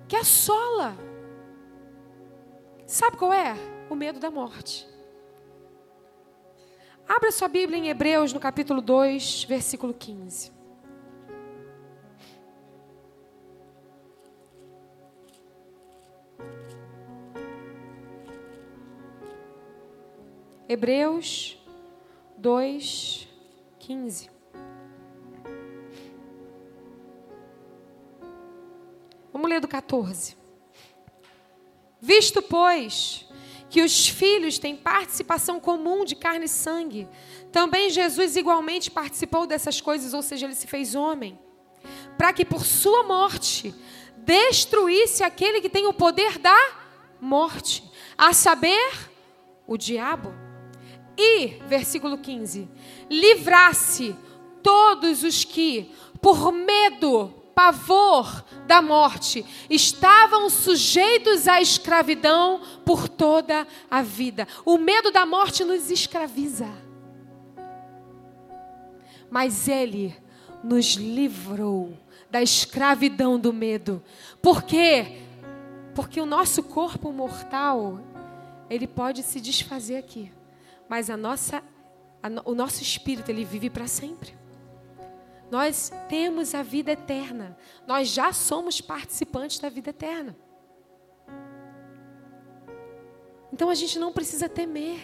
que 0.07 0.15
assola. 0.15 0.95
Sabe 2.87 3.17
qual 3.17 3.33
é? 3.33 3.53
O 3.89 3.95
medo 3.95 4.17
da 4.17 4.31
morte. 4.31 4.87
Abra 7.07 7.31
sua 7.31 7.47
Bíblia 7.47 7.77
em 7.77 7.89
Hebreus, 7.89 8.31
no 8.31 8.39
capítulo 8.39 8.81
2, 8.81 9.43
versículo 9.43 9.93
15. 9.93 10.51
Hebreus 20.67 21.57
2, 22.37 23.27
15. 23.79 24.29
Vamos 29.31 29.49
ler 29.49 29.59
do 29.59 29.67
14. 29.67 30.37
Visto, 31.99 32.41
pois, 32.41 33.27
que 33.73 33.81
os 33.81 34.07
filhos 34.07 34.59
têm 34.59 34.75
participação 34.75 35.59
comum 35.59 36.05
de 36.05 36.15
carne 36.15 36.45
e 36.45 36.47
sangue, 36.47 37.07
também 37.51 37.89
Jesus 37.89 38.35
igualmente 38.35 38.91
participou 38.91 39.47
dessas 39.47 39.81
coisas, 39.81 40.13
ou 40.13 40.21
seja, 40.21 40.45
ele 40.45 40.53
se 40.53 40.67
fez 40.67 40.93
homem, 40.93 41.39
para 42.15 42.31
que 42.31 42.45
por 42.45 42.63
sua 42.63 43.01
morte 43.01 43.73
destruísse 44.15 45.23
aquele 45.23 45.59
que 45.59 45.71
tem 45.71 45.87
o 45.87 45.93
poder 45.93 46.37
da 46.37 46.55
morte, 47.19 47.83
a 48.15 48.31
saber, 48.31 49.09
o 49.65 49.75
diabo. 49.75 50.31
E, 51.17 51.59
versículo 51.67 52.19
15: 52.19 52.69
livrasse 53.09 54.15
todos 54.61 55.23
os 55.23 55.43
que, 55.43 55.91
por 56.21 56.51
medo, 56.51 57.33
pavor 57.53 58.43
da 58.65 58.81
morte, 58.81 59.45
estavam 59.69 60.49
sujeitos 60.49 61.47
à 61.47 61.61
escravidão 61.61 62.61
por 62.85 63.07
toda 63.07 63.67
a 63.89 64.01
vida. 64.01 64.47
O 64.65 64.77
medo 64.77 65.11
da 65.11 65.25
morte 65.25 65.63
nos 65.63 65.89
escraviza. 65.89 66.69
Mas 69.29 69.67
Ele 69.67 70.15
nos 70.63 70.93
livrou 70.93 71.97
da 72.29 72.41
escravidão 72.41 73.39
do 73.39 73.53
medo. 73.53 74.01
Por 74.41 74.63
quê? 74.63 75.19
Porque 75.93 76.19
o 76.19 76.25
nosso 76.25 76.63
corpo 76.63 77.11
mortal, 77.11 77.99
ele 78.69 78.87
pode 78.87 79.21
se 79.21 79.39
desfazer 79.39 79.97
aqui. 79.97 80.31
Mas 80.89 81.09
a 81.09 81.17
nossa, 81.17 81.63
a, 82.21 82.29
o 82.45 82.55
nosso 82.55 82.81
espírito, 82.81 83.29
ele 83.29 83.45
vive 83.45 83.69
para 83.69 83.87
sempre. 83.87 84.33
Nós 85.53 85.91
temos 86.09 86.55
a 86.55 86.63
vida 86.63 86.93
eterna. 86.93 87.55
Nós 87.85 88.07
já 88.07 88.33
somos 88.33 88.81
participantes 88.81 89.59
da 89.59 89.69
vida 89.69 89.91
eterna. 89.91 90.35
Então 93.51 93.69
a 93.69 93.75
gente 93.75 93.99
não 93.99 94.11
precisa 94.11 94.49
temer. 94.49 94.99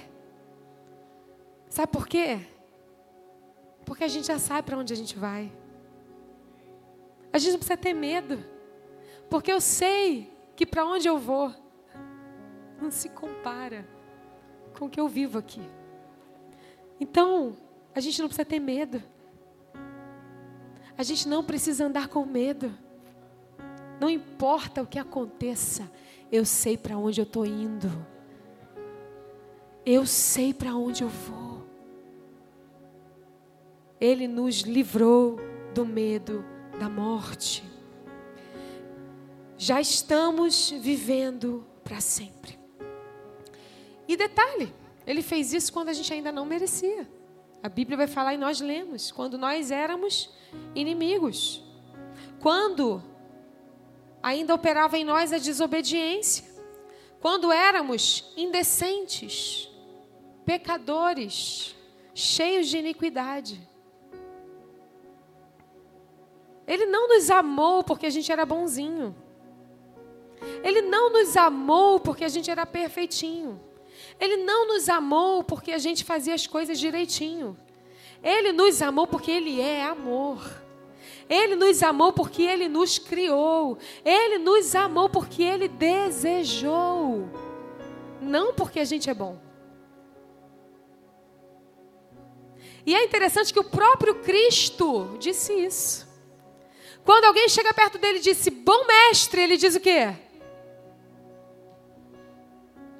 Sabe 1.70 1.92
por 1.92 2.08
quê? 2.08 2.40
Porque 3.86 4.04
a 4.04 4.08
gente 4.08 4.26
já 4.26 4.40
sabe 4.40 4.64
para 4.64 4.76
onde 4.76 4.92
a 4.92 4.96
gente 4.96 5.16
vai. 5.16 5.56
A 7.32 7.38
gente 7.38 7.52
não 7.52 7.60
precisa 7.60 7.78
ter 7.78 7.94
medo. 7.94 8.44
Porque 9.30 9.52
eu 9.52 9.62
sei 9.62 10.34
que 10.56 10.66
para 10.66 10.84
onde 10.84 11.08
eu 11.08 11.20
vou 11.20 11.54
não 12.82 12.90
se 12.90 13.08
compara 13.10 13.88
com 14.80 14.86
o 14.86 14.90
que 14.90 15.00
eu 15.00 15.08
vivo 15.08 15.38
aqui. 15.38 15.62
Então, 17.00 17.56
a 17.94 18.00
gente 18.00 18.20
não 18.20 18.28
precisa 18.28 18.46
ter 18.46 18.60
medo. 18.60 19.04
A 21.00 21.04
gente 21.04 21.30
não 21.30 21.42
precisa 21.42 21.86
andar 21.86 22.10
com 22.10 22.26
medo. 22.26 22.78
Não 24.02 24.10
importa 24.10 24.82
o 24.82 24.86
que 24.86 25.00
aconteça, 25.00 25.90
eu 26.30 26.44
sei 26.44 26.78
para 26.78 26.98
onde 26.98 27.22
eu 27.22 27.24
estou 27.24 27.46
indo. 27.46 27.90
Eu 29.86 30.06
sei 30.06 30.54
para 30.54 30.76
onde 30.76 31.02
eu 31.02 31.08
vou. 31.08 31.66
Ele 33.98 34.28
nos 34.28 34.60
livrou 34.60 35.38
do 35.74 35.86
medo 35.86 36.44
da 36.78 36.90
morte. 36.90 37.64
Já 39.58 39.80
estamos 39.80 40.70
vivendo 40.70 41.66
para 41.82 42.02
sempre. 42.02 42.60
E 44.06 44.18
detalhe, 44.18 44.74
ele 45.08 45.22
fez 45.22 45.54
isso 45.54 45.72
quando 45.72 45.88
a 45.88 45.94
gente 45.94 46.12
ainda 46.12 46.30
não 46.30 46.46
merecia. 46.46 47.08
A 47.62 47.68
Bíblia 47.70 47.98
vai 47.98 48.08
falar 48.08 48.34
e 48.34 48.38
nós 48.38 48.62
lemos, 48.62 49.12
quando 49.12 49.38
nós 49.38 49.70
éramos 49.70 50.30
inimigos. 50.74 51.62
Quando 52.40 53.04
ainda 54.24 54.56
operava 54.56 54.98
em 54.98 55.04
nós 55.04 55.34
a 55.34 55.38
desobediência. 55.38 56.46
Quando 57.20 57.52
éramos 57.52 58.34
indecentes, 58.38 59.70
pecadores, 60.46 61.76
cheios 62.14 62.68
de 62.68 62.78
iniquidade. 62.78 63.68
Ele 66.66 66.86
não 66.86 67.10
nos 67.10 67.30
amou 67.30 67.84
porque 67.84 68.06
a 68.06 68.10
gente 68.10 68.32
era 68.32 68.46
bonzinho. 68.46 69.16
Ele 70.64 70.82
não 70.84 71.12
nos 71.12 71.36
amou 71.36 72.00
porque 72.00 72.24
a 72.24 72.30
gente 72.30 72.50
era 72.50 72.66
perfeitinho. 72.66 73.60
Ele 74.20 74.38
não 74.38 74.68
nos 74.68 74.90
amou 74.90 75.44
porque 75.44 75.72
a 75.72 75.78
gente 75.78 76.04
fazia 76.04 76.34
as 76.34 76.46
coisas 76.46 76.80
direitinho. 76.80 77.58
Ele 78.22 78.52
nos 78.52 78.82
amou 78.82 79.08
porque 79.08 79.32
Ele 79.32 79.62
é 79.62 79.84
amor. 79.84 80.42
Ele 81.30 81.56
nos 81.56 81.82
amou 81.82 82.12
porque 82.12 82.44
Ele 82.44 82.68
nos 82.68 82.98
criou. 82.98 83.78
Ele 84.04 84.40
nos 84.40 84.76
amou 84.76 85.08
porque 85.08 85.44
Ele 85.44 85.68
desejou. 85.68 87.30
Não 88.22 88.54
porque 88.54 88.80
a 88.80 88.86
gente 88.86 89.10
é 89.10 89.14
bom. 89.14 89.40
E 92.86 92.96
é 92.96 93.04
interessante 93.04 93.54
que 93.54 93.60
o 93.60 93.64
próprio 93.64 94.16
Cristo 94.16 95.16
disse 95.20 95.54
isso. 95.54 96.08
Quando 97.06 97.26
alguém 97.26 97.48
chega 97.48 97.74
perto 97.74 97.98
dele 97.98 98.18
e 98.18 98.22
disse, 98.22 98.50
bom 98.50 98.86
mestre, 98.86 99.42
ele 99.42 99.58
diz 99.58 99.76
o 99.76 99.80
quê? 99.80 100.16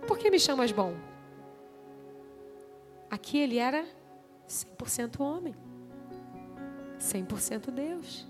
Por 0.08 0.18
que 0.18 0.32
me 0.32 0.40
chamas 0.40 0.72
bom? 0.72 1.09
Aqui 3.10 3.38
ele 3.38 3.58
era 3.58 3.86
100% 4.48 5.20
homem, 5.20 5.56
100% 7.00 7.72
Deus. 7.72 8.28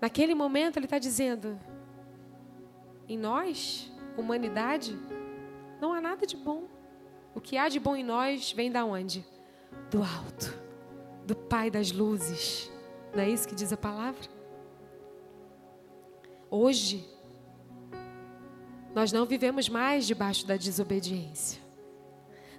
Naquele 0.00 0.34
momento 0.34 0.78
ele 0.78 0.86
está 0.86 0.98
dizendo: 0.98 1.58
em 3.08 3.16
nós, 3.16 3.92
humanidade, 4.16 4.98
não 5.80 5.92
há 5.92 6.00
nada 6.00 6.26
de 6.26 6.36
bom. 6.36 6.64
O 7.34 7.40
que 7.40 7.56
há 7.56 7.68
de 7.68 7.78
bom 7.78 7.94
em 7.94 8.04
nós 8.04 8.52
vem 8.52 8.70
da 8.70 8.84
onde? 8.84 9.24
Do 9.90 10.02
alto, 10.02 10.58
do 11.24 11.36
Pai 11.36 11.70
das 11.70 11.92
luzes. 11.92 12.70
Não 13.14 13.22
é 13.22 13.28
isso 13.28 13.46
que 13.46 13.54
diz 13.54 13.72
a 13.72 13.76
palavra? 13.76 14.28
Hoje, 16.50 17.08
nós 18.94 19.12
não 19.12 19.24
vivemos 19.24 19.68
mais 19.68 20.06
debaixo 20.06 20.46
da 20.46 20.56
desobediência. 20.56 21.61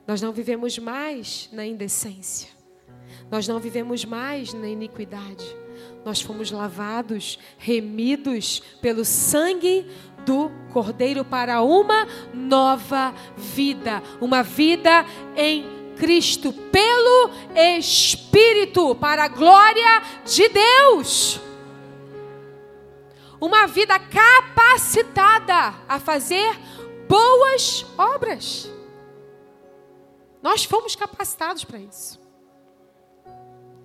Nós 0.05 0.21
não 0.21 0.33
vivemos 0.33 0.77
mais 0.77 1.49
na 1.51 1.65
indecência. 1.65 2.49
Nós 3.31 3.47
não 3.47 3.59
vivemos 3.59 4.03
mais 4.03 4.53
na 4.53 4.67
iniquidade. 4.67 5.45
Nós 6.05 6.21
fomos 6.21 6.51
lavados, 6.51 7.39
remidos 7.57 8.61
pelo 8.81 9.05
sangue 9.05 9.85
do 10.25 10.51
Cordeiro 10.71 11.23
para 11.23 11.61
uma 11.61 12.07
nova 12.33 13.13
vida, 13.37 14.03
uma 14.19 14.43
vida 14.43 15.05
em 15.35 15.65
Cristo, 15.97 16.51
pelo 16.51 17.29
Espírito, 17.77 18.95
para 18.95 19.25
a 19.25 19.27
glória 19.27 20.01
de 20.25 20.49
Deus. 20.49 21.39
Uma 23.39 23.67
vida 23.67 23.97
capacitada 23.99 25.73
a 25.87 25.99
fazer 25.99 26.57
boas 27.07 27.85
obras. 27.97 28.72
Nós 30.43 30.65
fomos 30.65 30.93
capacitados 30.93 31.63
para 31.63 31.79
isso. 31.79 32.19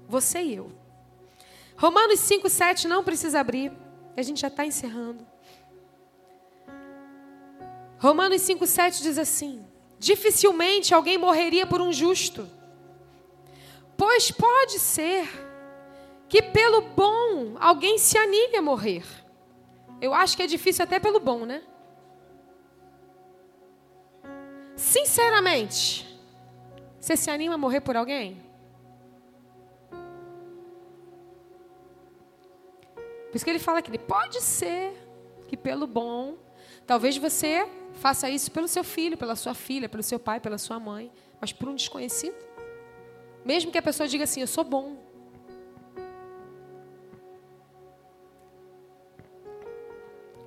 Você 0.09 0.43
e 0.43 0.57
eu. 0.57 0.73
Romanos 1.77 2.19
5, 2.19 2.51
7 2.51 2.89
não 2.89 3.05
precisa 3.05 3.39
abrir. 3.39 3.71
A 4.17 4.23
gente 4.23 4.41
já 4.41 4.49
está 4.49 4.67
encerrando. 4.67 5.25
Romanos 8.01 8.43
5, 8.43 8.67
7 8.67 9.03
diz 9.05 9.19
assim: 9.19 9.65
Dificilmente 10.01 10.93
alguém 10.93 11.17
morreria 11.17 11.65
por 11.65 11.81
um 11.81 11.93
justo, 11.93 12.49
pois 13.97 14.33
pode 14.33 14.81
ser 14.81 15.29
que 16.29 16.43
pelo 16.43 16.81
bom 16.81 17.57
alguém 17.61 17.99
se 17.99 18.19
anime 18.19 18.57
a 18.57 18.63
morrer. 18.63 19.05
Eu 20.01 20.13
acho 20.13 20.37
que 20.37 20.43
é 20.43 20.47
difícil 20.47 20.83
até 20.83 20.99
pelo 20.99 21.21
bom, 21.21 21.45
né? 21.45 21.63
Sinceramente, 24.75 26.08
você 27.09 27.17
se 27.17 27.31
anima 27.31 27.55
a 27.55 27.59
morrer 27.59 27.81
por 27.81 27.97
alguém? 27.97 28.39
Por 33.29 33.35
isso 33.35 33.45
que 33.47 33.51
ele 33.51 33.59
fala 33.59 33.81
que 33.81 33.91
ele 33.91 33.99
pode 33.99 34.43
ser 34.43 34.93
que 35.47 35.57
pelo 35.57 35.87
bom, 35.87 36.37
talvez 36.87 37.17
você 37.17 37.67
faça 37.95 38.29
isso 38.29 38.51
pelo 38.51 38.69
seu 38.69 38.85
filho, 38.85 39.17
pela 39.17 39.35
sua 39.37 39.55
filha, 39.55 39.89
pelo 39.89 40.03
seu 40.03 40.19
pai, 40.19 40.39
pela 40.39 40.59
sua 40.59 40.79
mãe, 40.79 41.11
mas 41.41 41.51
por 41.51 41.71
um 41.71 41.75
desconhecido. 41.75 42.37
Mesmo 43.43 43.73
que 43.73 43.79
a 43.79 43.83
pessoa 43.83 44.07
diga 44.07 44.25
assim, 44.25 44.43
eu 44.43 44.47
sou 44.47 44.63
bom. 44.63 44.99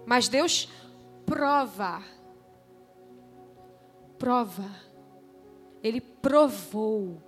Mas 0.05 0.28
Deus 0.28 0.70
prova. 1.26 2.03
Prova 4.20 4.91
ele 5.84 6.01
provou, 6.01 7.21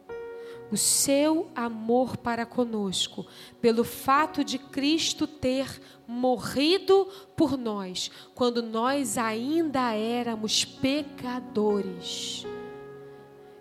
o 0.71 0.77
seu 0.77 1.51
amor 1.53 2.17
para 2.17 2.47
conosco, 2.47 3.27
pelo 3.61 3.83
fato 3.83 4.43
de 4.43 4.57
Cristo 4.57 5.27
ter 5.27 5.79
morrido 6.07 7.07
por 7.35 7.55
nós, 7.57 8.09
quando 8.33 8.63
nós 8.63 9.17
ainda 9.17 9.93
éramos 9.93 10.65
pecadores. 10.65 12.43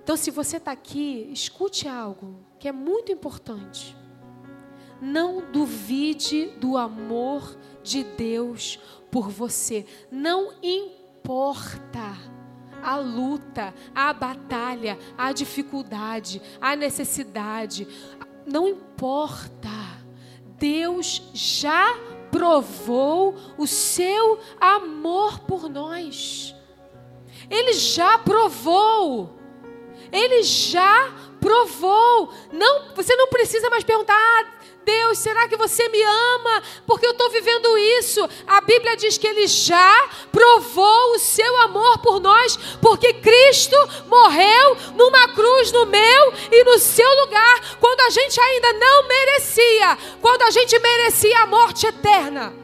Então, 0.03 0.17
se 0.17 0.31
você 0.31 0.57
está 0.57 0.73
aqui, 0.73 1.29
escute 1.31 1.87
algo 1.87 2.41
que 2.59 2.67
é 2.67 2.73
muito 2.73 3.13
importante. 3.13 3.95
Não 5.01 5.51
duvide 5.53 6.47
do 6.59 6.79
amor 6.79 7.59
de 7.83 8.05
Deus 8.05 8.79
por 9.11 9.29
você. 9.29 9.85
Não 10.11 10.55
importa 10.63 12.17
a 12.83 12.97
luta, 12.97 13.73
a 13.95 14.13
batalha, 14.13 14.99
a 15.17 15.33
dificuldade, 15.33 16.43
a 16.61 16.75
necessidade. 16.75 17.87
Não 18.47 18.69
importa. 18.69 19.69
Deus 20.59 21.23
já 21.35 21.97
provou 22.31 23.35
o 23.59 23.67
seu 23.67 24.39
amor 24.61 25.41
por 25.41 25.69
nós. 25.69 26.55
Ele 27.51 27.73
já 27.73 28.19
provou. 28.19 29.39
Ele 30.11 30.43
já 30.43 31.13
provou. 31.41 32.33
Não, 32.53 32.95
você 32.95 33.15
não 33.17 33.29
precisa 33.29 33.69
mais 33.69 33.85
perguntar: 33.85 34.15
ah, 34.15 34.47
Deus, 34.85 35.19
será 35.19 35.49
que 35.49 35.57
você 35.57 35.89
me 35.89 36.03
ama? 36.03 36.63
Porque 36.87 37.07
eu 37.07 37.13
estou 37.13 37.31
vivendo 37.31 37.77
isso. 37.99 38.29
A 38.47 38.61
Bíblia 38.61 38.97
diz 38.97 39.17
que 39.19 39.27
Ele 39.27 39.47
já 39.47 40.09
provou 40.31 41.13
o 41.13 41.19
seu 41.19 41.61
amor 41.63 41.99
por 41.99 42.21
nós, 42.21 42.57
porque 42.81 43.15
Cristo 43.15 43.77
morreu 44.07 44.77
numa 44.95 45.29
cruz 45.29 45.73
no 45.73 45.87
meu 45.87 46.33
e 46.51 46.65
no 46.65 46.79
seu 46.79 47.09
lugar, 47.25 47.79
quando 47.79 48.01
a 48.03 48.11
gente 48.11 48.41
ainda 48.41 48.73
não 48.75 49.09
merecia, 49.09 49.99
quando 50.21 50.43
a 50.43 50.51
gente 50.51 50.79
merecia 50.79 51.39
a 51.41 51.47
morte 51.47 51.87
eterna, 51.87 52.55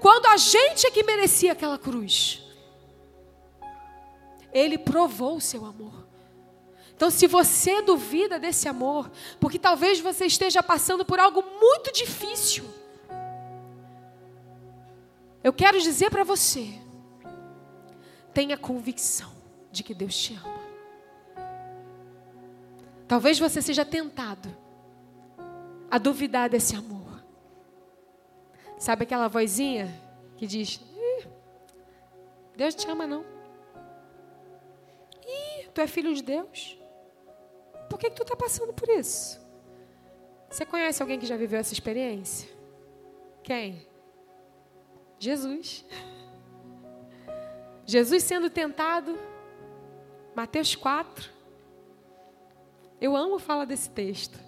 quando 0.00 0.26
a 0.26 0.36
gente 0.36 0.86
é 0.86 0.90
que 0.90 1.02
merecia 1.02 1.52
aquela 1.52 1.78
cruz. 1.78 2.42
Ele 4.52 4.78
provou 4.78 5.36
o 5.36 5.40
seu 5.40 5.64
amor. 5.64 5.99
Então, 7.00 7.10
se 7.10 7.26
você 7.26 7.80
duvida 7.80 8.38
desse 8.38 8.68
amor, 8.68 9.10
porque 9.40 9.58
talvez 9.58 9.98
você 10.00 10.26
esteja 10.26 10.62
passando 10.62 11.02
por 11.02 11.18
algo 11.18 11.42
muito 11.58 11.90
difícil, 11.94 12.62
eu 15.42 15.50
quero 15.50 15.80
dizer 15.80 16.10
para 16.10 16.24
você: 16.24 16.78
tenha 18.34 18.54
convicção 18.58 19.32
de 19.72 19.82
que 19.82 19.94
Deus 19.94 20.14
te 20.14 20.34
ama. 20.34 20.60
Talvez 23.08 23.38
você 23.38 23.62
seja 23.62 23.82
tentado 23.82 24.54
a 25.90 25.96
duvidar 25.96 26.50
desse 26.50 26.76
amor. 26.76 27.24
Sabe 28.76 29.04
aquela 29.04 29.26
vozinha 29.26 29.88
que 30.36 30.46
diz: 30.46 30.78
Deus 32.54 32.74
te 32.74 32.86
ama 32.90 33.06
não? 33.06 33.24
Ih, 35.26 35.68
tu 35.72 35.80
é 35.80 35.86
filho 35.86 36.14
de 36.14 36.22
Deus? 36.22 36.78
Que, 38.00 38.08
que 38.08 38.16
tu 38.16 38.22
está 38.22 38.34
passando 38.34 38.72
por 38.72 38.88
isso? 38.88 39.38
Você 40.48 40.64
conhece 40.64 41.02
alguém 41.02 41.20
que 41.20 41.26
já 41.26 41.36
viveu 41.36 41.60
essa 41.60 41.74
experiência? 41.74 42.48
Quem? 43.42 43.86
Jesus. 45.18 45.84
Jesus 47.84 48.22
sendo 48.22 48.48
tentado. 48.48 49.18
Mateus 50.34 50.74
4. 50.74 51.30
Eu 52.98 53.14
amo 53.14 53.38
falar 53.38 53.66
desse 53.66 53.90
texto. 53.90 54.38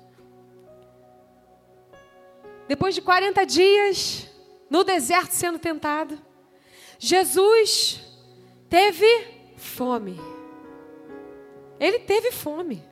Depois 2.67 2.95
de 2.95 3.03
40 3.03 3.45
dias 3.45 4.31
no 4.71 4.83
deserto 4.83 5.33
sendo 5.33 5.59
tentado, 5.59 6.19
Jesus 6.99 8.01
teve 8.71 9.07
fome. 9.59 10.19
Ele 11.79 11.99
teve 11.99 12.33
fome. 12.33 12.92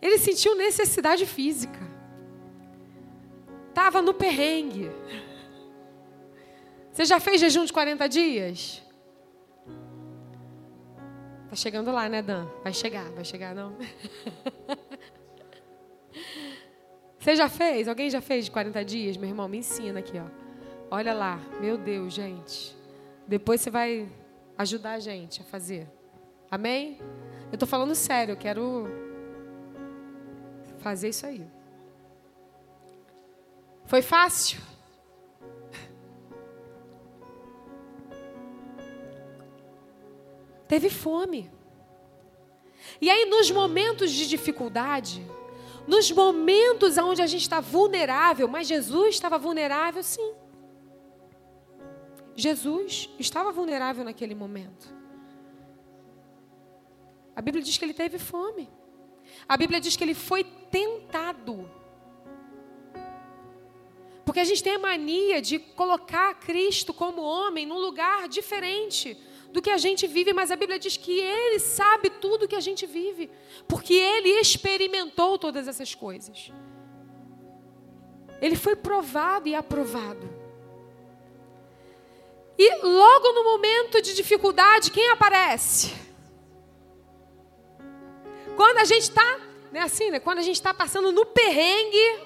Ele 0.00 0.18
sentiu 0.18 0.54
necessidade 0.54 1.26
física. 1.26 1.80
Estava 3.68 4.00
no 4.00 4.14
perrengue. 4.14 4.90
Você 6.92 7.04
já 7.04 7.18
fez 7.18 7.40
jejum 7.40 7.64
de 7.64 7.72
40 7.72 8.08
dias? 8.08 8.82
Tá 11.48 11.56
chegando 11.56 11.90
lá, 11.90 12.08
né, 12.08 12.22
Dan? 12.22 12.46
Vai 12.62 12.72
chegar, 12.72 13.10
vai 13.10 13.24
chegar 13.24 13.54
não? 13.54 13.76
Você 17.18 17.34
já 17.36 17.48
fez? 17.48 17.88
Alguém 17.88 18.10
já 18.10 18.20
fez 18.20 18.44
de 18.44 18.50
40 18.50 18.84
dias? 18.84 19.16
Meu 19.16 19.30
irmão, 19.30 19.48
me 19.48 19.58
ensina 19.58 20.00
aqui, 20.00 20.18
ó. 20.18 20.26
Olha 20.90 21.14
lá, 21.14 21.40
meu 21.60 21.78
Deus, 21.78 22.12
gente. 22.12 22.76
Depois 23.26 23.60
você 23.60 23.70
vai 23.70 24.06
ajudar 24.58 24.92
a 24.92 24.98
gente 25.00 25.40
a 25.40 25.44
fazer. 25.44 25.88
Amém? 26.50 26.98
Eu 27.50 27.56
tô 27.56 27.66
falando 27.66 27.94
sério, 27.94 28.32
eu 28.32 28.36
quero 28.36 28.86
fazer 30.84 31.08
isso 31.08 31.24
aí. 31.24 31.46
Foi 33.86 34.02
fácil? 34.02 34.60
Teve 40.68 40.90
fome. 40.90 41.50
E 43.00 43.08
aí, 43.08 43.24
nos 43.24 43.50
momentos 43.50 44.10
de 44.12 44.28
dificuldade, 44.28 45.26
nos 45.86 46.10
momentos 46.10 46.98
onde 46.98 47.22
a 47.22 47.26
gente 47.26 47.42
está 47.42 47.60
vulnerável, 47.60 48.46
mas 48.46 48.66
Jesus 48.66 49.14
estava 49.14 49.38
vulnerável, 49.38 50.02
sim. 50.02 50.34
Jesus 52.36 53.08
estava 53.18 53.50
vulnerável 53.52 54.04
naquele 54.04 54.34
momento. 54.34 54.94
A 57.34 57.40
Bíblia 57.40 57.64
diz 57.64 57.78
que 57.78 57.84
ele 57.86 57.94
teve 57.94 58.18
fome. 58.18 58.68
A 59.48 59.56
Bíblia 59.56 59.80
diz 59.80 59.96
que 59.96 60.04
ele 60.04 60.14
foi 60.14 60.44
tentado. 60.44 61.70
Porque 64.24 64.40
a 64.40 64.44
gente 64.44 64.62
tem 64.62 64.74
a 64.74 64.78
mania 64.78 65.40
de 65.40 65.58
colocar 65.58 66.34
Cristo 66.40 66.94
como 66.94 67.22
homem 67.22 67.66
num 67.66 67.78
lugar 67.78 68.28
diferente 68.28 69.16
do 69.52 69.62
que 69.62 69.70
a 69.70 69.78
gente 69.78 70.06
vive, 70.06 70.32
mas 70.32 70.50
a 70.50 70.56
Bíblia 70.56 70.78
diz 70.78 70.96
que 70.96 71.20
ele 71.20 71.60
sabe 71.60 72.10
tudo 72.10 72.48
que 72.48 72.56
a 72.56 72.60
gente 72.60 72.86
vive, 72.86 73.30
porque 73.68 73.94
ele 73.94 74.30
experimentou 74.40 75.38
todas 75.38 75.68
essas 75.68 75.94
coisas. 75.94 76.50
Ele 78.40 78.56
foi 78.56 78.74
provado 78.74 79.48
e 79.48 79.54
aprovado. 79.54 80.28
E 82.58 82.84
logo 82.84 83.32
no 83.32 83.44
momento 83.44 84.02
de 84.02 84.14
dificuldade, 84.14 84.90
quem 84.90 85.10
aparece? 85.10 85.94
Quando 88.56 88.78
a 88.78 88.84
gente 88.84 89.02
está, 89.02 89.40
né, 89.72 89.80
assim, 89.80 90.10
né? 90.10 90.20
Quando 90.20 90.38
a 90.38 90.42
gente 90.42 90.56
está 90.56 90.72
passando 90.72 91.10
no 91.10 91.26
perrengue, 91.26 92.20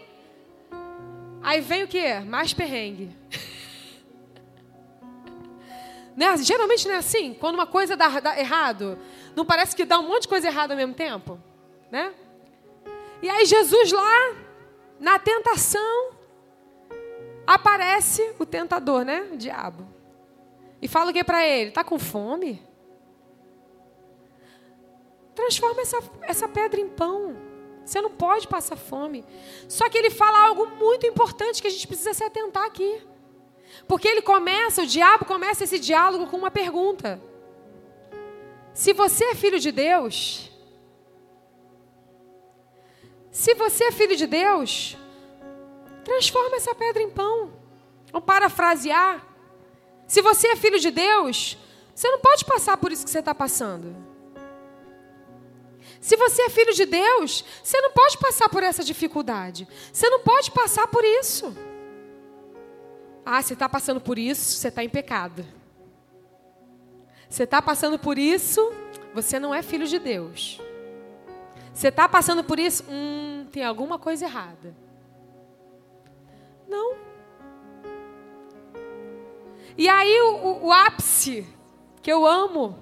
aí 1.43 1.61
vem 1.61 1.85
o 1.85 1.89
quê? 1.89 2.21
Mais 2.21 2.53
perrengue. 2.53 3.17
né? 6.17 6.37
Geralmente 6.39 6.87
não 6.87 6.95
é 6.95 6.99
assim. 6.99 7.35
Quando 7.35 7.55
uma 7.55 7.67
coisa 7.67 7.97
dá, 7.97 8.21
dá 8.21 8.39
errado, 8.39 8.99
não 9.35 9.45
parece 9.45 9.75
que 9.75 9.85
dá 9.85 9.99
um 9.99 10.09
monte 10.09 10.23
de 10.23 10.29
coisa 10.29 10.49
errada 10.49 10.75
ao 10.75 10.77
mesmo 10.77 10.95
tempo, 10.95 11.41
né? 11.91 12.13
E 13.23 13.29
aí 13.29 13.47
Jesus 13.47 13.91
lá, 13.91 14.35
na 15.01 15.19
tentação, 15.19 16.11
aparece 17.47 18.35
o 18.39 18.45
tentador, 18.45 19.05
né? 19.05 19.29
O 19.33 19.37
diabo. 19.37 19.89
E 20.81 20.87
fala 20.87 21.11
o 21.11 21.15
que 21.15 21.25
para 21.25 21.45
ele? 21.45 21.71
Tá 21.71 21.83
com 21.83 21.99
fome? 21.99 22.68
Transforma 25.39 25.83
essa, 25.83 25.99
essa 26.23 26.49
pedra 26.49 26.81
em 26.81 26.89
pão. 26.89 27.37
Você 27.85 28.01
não 28.01 28.11
pode 28.11 28.49
passar 28.49 28.75
fome. 28.75 29.25
Só 29.69 29.89
que 29.89 29.97
ele 29.97 30.11
fala 30.11 30.49
algo 30.49 30.67
muito 30.67 31.07
importante 31.07 31.63
que 31.63 31.69
a 31.69 31.71
gente 31.71 31.87
precisa 31.87 32.13
se 32.13 32.25
atentar 32.25 32.65
aqui. 32.65 33.01
Porque 33.87 34.09
ele 34.09 34.21
começa, 34.21 34.83
o 34.83 34.87
diabo 34.87 35.25
começa 35.25 35.63
esse 35.63 35.79
diálogo 35.79 36.27
com 36.27 36.37
uma 36.37 36.51
pergunta. 36.51 37.23
Se 38.75 38.93
você 38.93 39.27
é 39.27 39.35
filho 39.37 39.61
de 39.61 39.71
Deus, 39.71 40.51
se 43.31 43.55
você 43.55 43.85
é 43.85 43.93
filho 43.93 44.17
de 44.17 44.27
Deus, 44.27 44.97
transforma 46.03 46.57
essa 46.57 46.75
pedra 46.75 47.01
em 47.01 47.11
pão. 47.11 47.53
Vamos 48.11 48.27
parafrasear. 48.27 49.25
Se 50.05 50.21
você 50.21 50.49
é 50.49 50.57
filho 50.57 50.81
de 50.81 50.91
Deus, 50.91 51.57
você 51.95 52.11
não 52.11 52.19
pode 52.19 52.45
passar 52.45 52.77
por 52.77 52.91
isso 52.91 53.05
que 53.05 53.11
você 53.11 53.21
está 53.21 53.33
passando. 53.33 54.08
Se 56.01 56.17
você 56.17 56.43
é 56.43 56.51
filho 56.51 56.73
de 56.75 56.87
Deus, 56.87 57.45
você 57.63 57.81
não 57.81 57.93
pode 57.93 58.19
passar 58.19 58.49
por 58.49 58.63
essa 58.63 58.85
dificuldade. 58.85 59.67
Você 59.93 60.09
não 60.09 60.21
pode 60.21 60.51
passar 60.51 60.87
por 60.89 61.05
isso. 61.05 61.57
Ah, 63.25 63.43
você 63.43 63.53
está 63.53 63.69
passando 63.69 64.01
por 64.01 64.19
isso, 64.19 64.43
você 64.59 64.69
está 64.69 64.83
em 64.83 64.89
pecado. 64.89 65.45
Você 67.29 67.43
está 67.43 67.61
passando 67.61 67.99
por 67.99 68.19
isso, 68.19 68.73
você 69.15 69.39
não 69.39 69.55
é 69.55 69.61
filho 69.61 69.87
de 69.87 69.99
Deus. 69.99 70.61
Você 71.75 71.89
está 71.89 72.09
passando 72.09 72.43
por 72.43 72.59
isso? 72.59 72.85
Hum, 72.89 73.47
tem 73.53 73.65
alguma 73.65 73.99
coisa 73.99 74.25
errada. 74.25 74.75
Não. 76.67 76.97
E 79.77 79.89
aí 79.89 80.21
o, 80.23 80.67
o, 80.67 80.73
ápice 80.73 81.47
que 82.03 82.11
eu 82.11 82.27
amo 82.27 82.77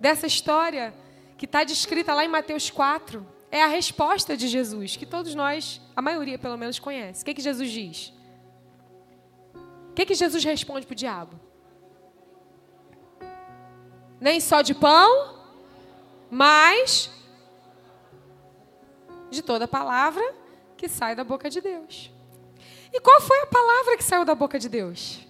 dessa 0.00 0.26
história, 0.26 0.94
que 1.38 1.46
está 1.46 1.62
descrita 1.62 2.12
lá 2.12 2.24
em 2.24 2.28
Mateus 2.28 2.68
4, 2.68 3.24
é 3.50 3.62
a 3.62 3.68
resposta 3.68 4.36
de 4.36 4.48
Jesus, 4.48 4.96
que 4.96 5.06
todos 5.06 5.36
nós, 5.36 5.80
a 5.94 6.02
maioria 6.02 6.36
pelo 6.36 6.58
menos, 6.58 6.80
conhece. 6.80 7.22
O 7.22 7.24
que, 7.24 7.32
que 7.32 7.40
Jesus 7.40 7.70
diz? 7.70 8.12
O 9.90 9.92
que, 9.94 10.04
que 10.04 10.14
Jesus 10.14 10.42
responde 10.44 10.84
para 10.84 10.92
o 10.92 10.96
diabo? 10.96 11.40
Nem 14.20 14.40
só 14.40 14.62
de 14.62 14.74
pão, 14.74 15.36
mas 16.28 17.08
de 19.30 19.40
toda 19.40 19.68
palavra 19.68 20.34
que 20.76 20.88
sai 20.88 21.14
da 21.14 21.22
boca 21.22 21.48
de 21.48 21.60
Deus. 21.60 22.10
E 22.92 23.00
qual 23.00 23.20
foi 23.20 23.40
a 23.42 23.46
palavra 23.46 23.96
que 23.96 24.02
saiu 24.02 24.24
da 24.24 24.34
boca 24.34 24.58
de 24.58 24.68
Deus? 24.68 25.20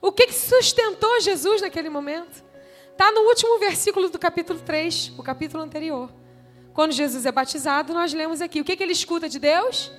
O 0.00 0.12
que, 0.12 0.28
que 0.28 0.34
sustentou 0.34 1.20
Jesus 1.20 1.60
naquele 1.60 1.90
momento? 1.90 2.44
Está 3.00 3.10
no 3.12 3.22
último 3.22 3.58
versículo 3.58 4.10
do 4.10 4.18
capítulo 4.18 4.58
3, 4.58 5.12
o 5.16 5.22
capítulo 5.22 5.62
anterior. 5.62 6.10
Quando 6.74 6.92
Jesus 6.92 7.24
é 7.24 7.32
batizado, 7.32 7.94
nós 7.94 8.12
lemos 8.12 8.42
aqui. 8.42 8.60
O 8.60 8.64
que, 8.64 8.76
que 8.76 8.82
ele 8.82 8.92
escuta 8.92 9.26
de 9.26 9.38
Deus? 9.38 9.90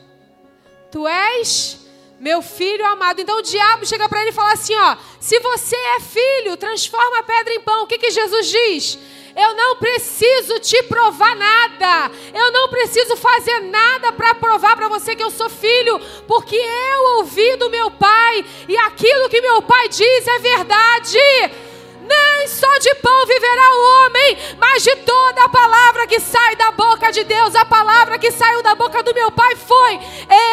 Tu 0.91 1.07
és 1.07 1.79
meu 2.19 2.43
filho 2.43 2.85
amado. 2.85 3.19
Então 3.19 3.39
o 3.39 3.41
diabo 3.41 3.87
chega 3.87 4.07
para 4.07 4.21
ele 4.21 4.29
e 4.29 4.33
fala 4.33 4.53
assim: 4.53 4.75
ó, 4.75 4.97
se 5.19 5.39
você 5.39 5.75
é 5.75 5.99
filho, 5.99 6.55
transforma 6.57 7.21
a 7.21 7.23
pedra 7.23 7.55
em 7.55 7.61
pão. 7.61 7.85
O 7.85 7.87
que, 7.87 7.97
que 7.97 8.11
Jesus 8.11 8.47
diz? 8.47 8.99
Eu 9.35 9.55
não 9.55 9.77
preciso 9.77 10.59
te 10.59 10.83
provar 10.83 11.35
nada. 11.35 12.11
Eu 12.31 12.51
não 12.51 12.69
preciso 12.69 13.17
fazer 13.17 13.61
nada 13.61 14.11
para 14.11 14.35
provar 14.35 14.75
para 14.75 14.87
você 14.87 15.15
que 15.15 15.23
eu 15.23 15.31
sou 15.31 15.49
filho, 15.49 15.99
porque 16.27 16.55
eu 16.55 17.17
ouvi 17.17 17.55
do 17.55 17.67
meu 17.67 17.89
pai 17.89 18.45
e 18.69 18.77
aquilo 18.77 19.27
que 19.27 19.41
meu 19.41 19.59
pai 19.63 19.89
diz 19.89 20.27
é 20.27 20.37
verdade. 20.37 21.70
Nem 22.11 22.47
só 22.47 22.77
de 22.79 22.95
pão 22.95 23.25
viverá 23.25 23.75
o 23.75 24.05
homem, 24.05 24.37
mas 24.57 24.83
de 24.83 24.95
toda 24.97 25.45
a 25.45 25.49
palavra 25.49 26.07
que 26.07 26.19
sai 26.19 26.55
da 26.55 26.71
boca 26.71 27.11
de 27.11 27.23
Deus. 27.23 27.55
A 27.55 27.65
palavra 27.65 28.19
que 28.19 28.31
saiu 28.31 28.61
da 28.61 28.75
boca 28.75 29.01
do 29.01 29.13
meu 29.13 29.31
pai 29.31 29.55
foi: 29.55 29.99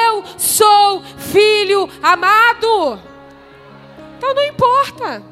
Eu 0.07 0.25
sou 0.39 1.03
filho 1.33 1.89
amado. 2.03 3.01
Então 4.17 4.35
não 4.35 4.45
importa. 4.47 5.25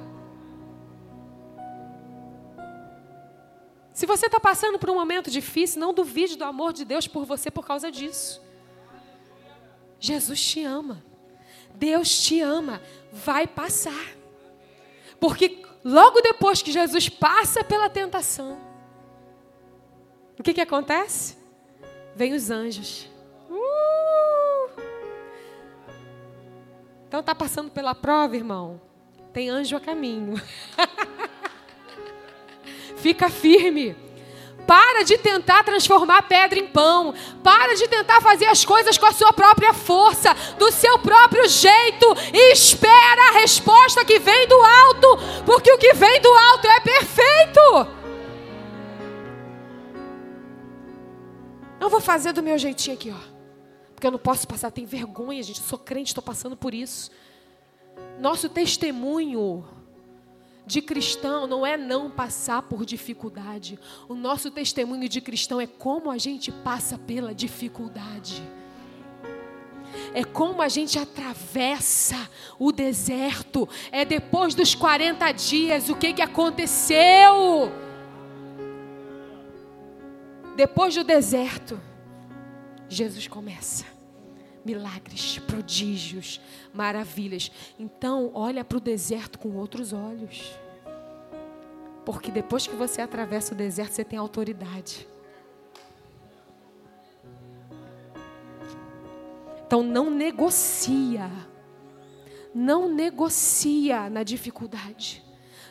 Se 3.93 4.05
você 4.05 4.27
está 4.27 4.39
passando 4.39 4.79
por 4.79 4.91
um 4.91 4.95
momento 4.95 5.31
difícil, 5.31 5.81
não 5.81 5.95
duvide 5.95 6.37
do 6.37 6.45
amor 6.45 6.73
de 6.73 6.85
Deus 6.85 7.07
por 7.09 7.25
você 7.25 7.51
por 7.51 7.67
causa 7.67 7.91
disso. 7.91 8.43
Jesus 9.99 10.41
te 10.45 10.63
ama. 10.65 11.03
Deus 11.75 12.23
te 12.23 12.41
ama. 12.41 12.83
Vai 13.13 13.47
passar. 13.47 14.07
Porque 15.19 15.66
logo 15.87 16.21
depois 16.21 16.63
que 16.63 16.73
Jesus 16.73 17.09
passa 17.09 17.63
pela 17.63 17.89
tentação, 17.89 18.59
o 20.37 20.43
que, 20.43 20.53
que 20.53 20.61
acontece? 20.61 21.37
Vem 22.17 22.35
os 22.35 22.51
anjos. 22.51 23.09
Uh! 23.49 24.81
Então 27.07 27.21
está 27.21 27.35
passando 27.35 27.71
pela 27.71 27.95
prova, 27.95 28.35
irmão. 28.35 28.81
Tem 29.33 29.49
anjo 29.49 29.77
a 29.77 29.81
caminho. 29.81 30.35
Fica 32.97 33.31
firme. 33.31 33.95
Para 34.67 35.05
de 35.05 35.17
tentar 35.19 35.63
transformar 35.65 36.23
pedra 36.23 36.59
em 36.59 36.67
pão. 36.67 37.15
Para 37.43 37.75
de 37.75 37.87
tentar 37.87 38.21
fazer 38.21 38.47
as 38.47 38.65
coisas 38.65 38.99
com 38.99 39.07
a 39.07 39.13
sua 39.13 39.33
própria 39.33 39.73
força, 39.73 40.35
do 40.59 40.71
seu 40.73 40.99
próprio 40.99 41.49
jeito. 41.49 42.07
E 42.33 42.53
espera 42.53 43.29
a 43.29 43.39
resposta 43.39 44.05
que 44.05 44.19
vem 44.19 44.49
do 44.49 44.61
alto, 44.61 45.19
porque 45.45 45.71
o 45.73 45.79
que 45.79 45.93
vem 45.95 46.21
do 46.21 46.29
alto 46.29 46.67
é 46.67 46.81
perfeito. 46.81 47.97
Não 51.79 51.89
vou 51.89 52.01
fazer 52.01 52.33
do 52.33 52.43
meu 52.43 52.59
jeitinho 52.59 52.97
aqui, 52.97 53.15
ó. 53.15 53.37
Porque 53.95 54.07
eu 54.07 54.11
não 54.11 54.19
posso 54.19 54.47
passar, 54.47 54.71
tem 54.71 54.85
vergonha, 54.85 55.43
gente. 55.43 55.61
Eu 55.61 55.67
sou 55.67 55.79
crente, 55.79 56.09
estou 56.09 56.23
passando 56.23 56.57
por 56.57 56.75
isso. 56.75 57.11
Nosso 58.19 58.49
testemunho 58.49 59.65
de 60.67 60.83
cristão 60.83 61.47
não 61.47 61.65
é 61.65 61.77
não 61.77 62.11
passar 62.11 62.61
por 62.63 62.85
dificuldade. 62.85 63.79
O 64.09 64.15
nosso 64.15 64.51
testemunho 64.51 65.09
de 65.09 65.21
cristão 65.21 65.61
é 65.61 65.67
como 65.67 66.11
a 66.11 66.19
gente 66.19 66.51
passa 66.51 66.99
pela 66.99 67.33
dificuldade. 67.33 68.43
É 70.13 70.25
como 70.25 70.61
a 70.61 70.69
gente 70.69 70.99
atravessa 70.99 72.29
o 72.59 72.73
deserto. 72.73 73.69
É 73.93 74.05
depois 74.05 74.55
dos 74.55 74.75
40 74.75 75.31
dias 75.33 75.89
o 75.89 75.95
que, 75.95 76.13
que 76.13 76.23
aconteceu. 76.23 77.71
Depois 80.57 80.95
do 80.95 81.05
deserto, 81.05 81.81
Jesus 82.89 83.29
começa 83.29 83.96
milagres, 84.67 85.39
prodígios, 85.39 86.41
maravilhas. 86.75 87.51
Então, 87.79 88.33
olha 88.35 88.65
para 88.65 88.77
o 88.77 88.81
deserto 88.81 89.39
com 89.39 89.57
outros 89.57 89.93
olhos. 89.93 90.53
Porque 92.05 92.31
depois 92.31 92.67
que 92.67 92.75
você 92.75 93.01
atravessa 93.01 93.55
o 93.55 93.57
deserto, 93.57 93.93
você 93.93 94.05
tem 94.05 94.19
autoridade. 94.19 95.09
Então 99.67 99.83
não 99.83 100.11
negocia. 100.11 101.31
Não 102.55 102.89
negocia 102.89 104.09
na 104.09 104.23
dificuldade. 104.23 105.23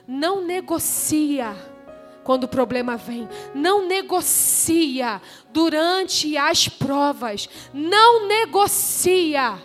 Não 0.08 0.46
negocia 0.46 1.56
quando 2.26 2.46
o 2.46 2.48
problema 2.48 2.98
vem. 2.98 3.30
Não 3.54 3.88
negocia 3.88 5.22
durante 5.54 6.36
as 6.36 6.68
provas. 6.68 7.48
Não 7.72 8.28
negocia. 8.28 9.58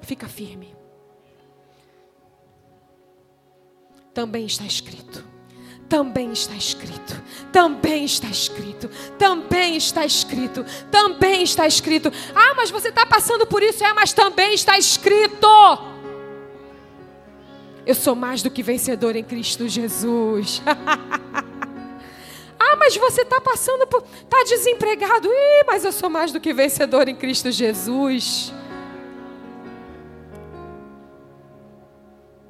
Fica 0.00 0.28
firme. 0.28 0.74
Também 4.14 4.46
está 4.46 4.64
escrito. 4.64 5.24
Também 5.88 6.32
está 6.32 6.54
escrito. 6.54 7.20
Também 7.50 8.04
está 8.04 8.28
escrito. 8.28 8.88
Também 9.18 9.76
está 9.76 10.06
escrito. 10.06 10.64
Também 10.88 11.42
está 11.42 11.66
escrito. 11.66 12.12
Ah, 12.32 12.54
mas 12.54 12.70
você 12.70 12.90
está 12.90 13.04
passando 13.04 13.44
por 13.44 13.60
isso. 13.60 13.84
É, 13.84 13.92
mas 13.92 14.12
também 14.12 14.54
está 14.54 14.78
escrito. 14.78 15.48
Eu 17.86 17.94
sou 17.94 18.14
mais 18.14 18.42
do 18.42 18.50
que 18.50 18.62
vencedor 18.62 19.14
em 19.14 19.22
Cristo 19.22 19.68
Jesus. 19.68 20.62
ah, 22.58 22.76
mas 22.76 22.96
você 22.96 23.22
está 23.22 23.40
passando 23.40 23.86
por. 23.86 24.02
Está 24.02 24.42
desempregado. 24.44 25.28
Ih, 25.28 25.64
mas 25.66 25.84
eu 25.84 25.92
sou 25.92 26.08
mais 26.08 26.32
do 26.32 26.40
que 26.40 26.54
vencedor 26.54 27.08
em 27.08 27.14
Cristo 27.14 27.50
Jesus. 27.50 28.52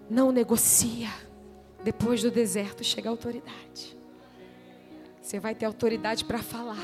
Não 0.09 0.31
negocia. 0.31 1.11
Depois 1.83 2.23
do 2.23 2.31
deserto 2.31 2.85
chega 2.85 3.09
a 3.09 3.13
autoridade. 3.13 3.99
Você 5.21 5.41
vai 5.41 5.55
ter 5.55 5.67
autoridade 5.67 6.25
para 6.25 6.39
falar. 6.39 6.79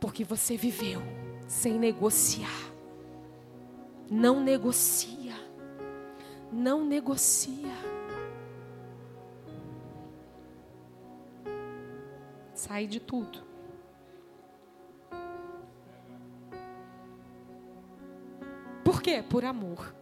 Porque 0.00 0.24
você 0.24 0.56
viveu 0.56 1.00
sem 1.46 1.78
negociar. 1.78 2.72
Não 4.10 4.40
negocia 4.40 5.20
não 6.52 6.84
negocia. 6.84 7.74
Sai 12.54 12.86
de 12.86 13.00
tudo. 13.00 13.42
Por 18.84 19.00
quê? 19.00 19.22
Por 19.22 19.44
amor. 19.44 19.94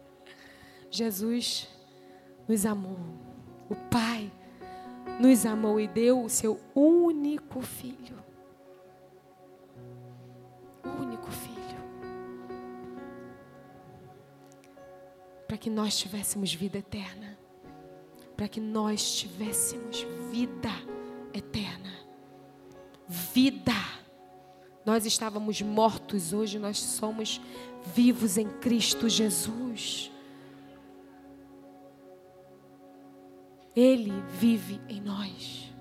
Jesus 0.90 1.68
nos 2.48 2.64
amou. 2.66 2.98
O 3.68 3.74
Pai 3.90 4.32
nos 5.20 5.46
amou 5.46 5.80
e 5.80 5.86
deu 5.86 6.22
o 6.24 6.28
seu 6.28 6.60
único 6.74 7.60
filho. 7.60 8.16
Único 11.00 11.30
filho. 11.30 11.55
Para 15.46 15.56
que 15.56 15.70
nós 15.70 15.96
tivéssemos 15.96 16.52
vida 16.52 16.78
eterna. 16.78 17.38
Para 18.36 18.48
que 18.48 18.60
nós 18.60 19.16
tivéssemos 19.16 20.04
vida 20.30 20.70
eterna. 21.32 21.92
Vida. 23.08 23.72
Nós 24.84 25.06
estávamos 25.06 25.62
mortos, 25.62 26.32
hoje 26.32 26.58
nós 26.58 26.78
somos 26.78 27.40
vivos 27.94 28.36
em 28.36 28.48
Cristo 28.60 29.08
Jesus. 29.08 30.10
Ele 33.74 34.12
vive 34.38 34.80
em 34.88 35.00
nós. 35.00 35.72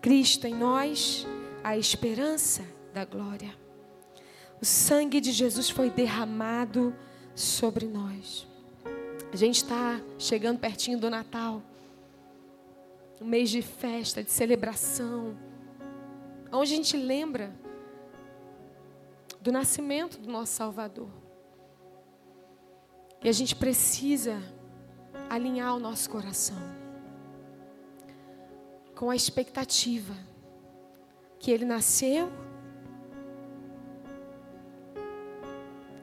Cristo 0.00 0.46
em 0.46 0.54
nós, 0.54 1.26
a 1.62 1.76
esperança 1.76 2.64
da 2.94 3.04
glória. 3.04 3.54
O 4.60 4.64
sangue 4.64 5.20
de 5.20 5.32
Jesus 5.32 5.70
foi 5.70 5.90
derramado 5.90 6.94
sobre 7.34 7.86
nós. 7.86 8.46
A 9.32 9.36
gente 9.36 9.56
está 9.56 10.00
chegando 10.18 10.58
pertinho 10.58 10.98
do 10.98 11.08
Natal, 11.08 11.62
um 13.20 13.24
mês 13.24 13.50
de 13.50 13.62
festa, 13.62 14.22
de 14.22 14.30
celebração, 14.30 15.36
onde 16.52 16.72
a 16.72 16.76
gente 16.76 16.96
lembra 16.96 17.52
do 19.40 19.52
nascimento 19.52 20.18
do 20.18 20.30
nosso 20.30 20.52
Salvador. 20.52 21.08
E 23.22 23.28
a 23.28 23.32
gente 23.32 23.54
precisa 23.54 24.42
alinhar 25.28 25.76
o 25.76 25.78
nosso 25.78 26.08
coração 26.10 26.56
com 28.94 29.10
a 29.10 29.16
expectativa 29.16 30.14
que 31.38 31.50
Ele 31.50 31.64
nasceu 31.64 32.30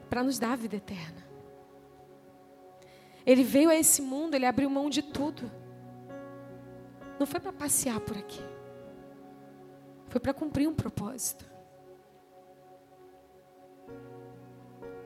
para 0.08 0.22
nos 0.22 0.38
dar 0.38 0.52
a 0.52 0.56
vida 0.56 0.76
eterna. 0.76 1.26
Ele 3.26 3.44
veio 3.44 3.68
a 3.68 3.76
esse 3.76 4.00
mundo, 4.00 4.34
ele 4.34 4.46
abriu 4.46 4.70
mão 4.70 4.88
de 4.88 5.02
tudo. 5.02 5.50
Não 7.18 7.26
foi 7.26 7.40
para 7.40 7.52
passear 7.52 8.00
por 8.00 8.16
aqui. 8.16 8.42
Foi 10.08 10.20
para 10.20 10.32
cumprir 10.32 10.66
um 10.66 10.74
propósito. 10.74 11.44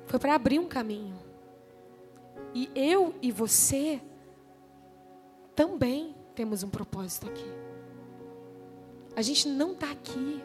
Foi 0.06 0.18
para 0.20 0.34
abrir 0.34 0.58
um 0.58 0.68
caminho. 0.68 1.18
E 2.54 2.70
eu 2.74 3.14
e 3.20 3.32
você 3.32 4.00
também 5.56 6.14
temos 6.34 6.62
um 6.62 6.70
propósito 6.70 7.26
aqui. 7.26 7.50
A 9.16 9.22
gente 9.22 9.48
não 9.48 9.72
está 9.72 9.90
aqui 9.90 10.42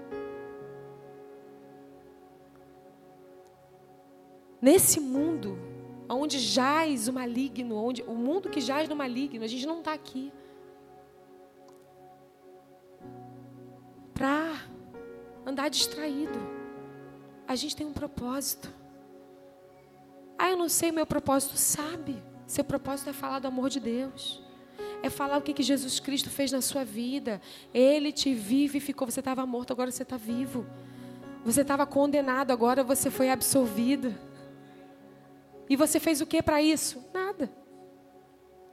nesse 4.62 5.00
mundo 5.00 5.58
onde 6.10 6.40
jaz 6.40 7.08
o 7.08 7.14
maligno, 7.14 7.76
onde 7.76 8.02
o 8.04 8.14
mundo 8.14 8.50
que 8.50 8.62
jaz 8.62 8.88
no 8.88 8.96
maligno, 8.96 9.44
a 9.44 9.48
gente 9.48 9.66
não 9.66 9.80
está 9.80 9.94
aqui 9.94 10.32
para 14.14 14.52
andar 15.46 15.70
distraído. 15.70 16.40
A 17.48 17.56
gente 17.56 17.76
tem 17.76 17.86
um 17.86 17.94
propósito. 17.94 18.74
Ah, 20.38 20.50
eu 20.50 20.58
não 20.58 20.68
sei 20.68 20.92
o 20.92 20.94
meu 20.94 21.06
propósito, 21.06 21.56
sabe? 21.56 22.22
Seu 22.46 22.64
propósito 22.64 23.10
é 23.10 23.14
falar 23.14 23.40
do 23.40 23.48
amor 23.48 23.70
de 23.70 23.80
Deus. 23.80 24.42
É 25.04 25.10
falar 25.10 25.38
o 25.38 25.42
que, 25.42 25.54
que 25.54 25.64
Jesus 25.64 26.00
Cristo 26.00 26.30
fez 26.30 26.52
na 26.52 26.62
sua 26.62 26.84
vida. 26.84 27.40
Ele 27.74 28.12
te 28.12 28.34
vivificou. 28.34 29.10
Você 29.10 29.20
estava 29.20 29.46
morto, 29.46 29.72
agora 29.72 29.92
você 29.92 30.04
está 30.04 30.18
vivo. 30.18 30.66
Você 31.46 31.62
estava 31.62 31.86
condenado, 31.86 32.52
agora 32.52 32.84
você 32.84 33.10
foi 33.10 33.30
absolvido. 33.30 34.14
E 35.70 35.76
você 35.76 36.00
fez 36.00 36.22
o 36.22 36.26
que 36.26 36.42
para 36.42 36.62
isso? 36.62 37.04
Nada. 37.14 37.50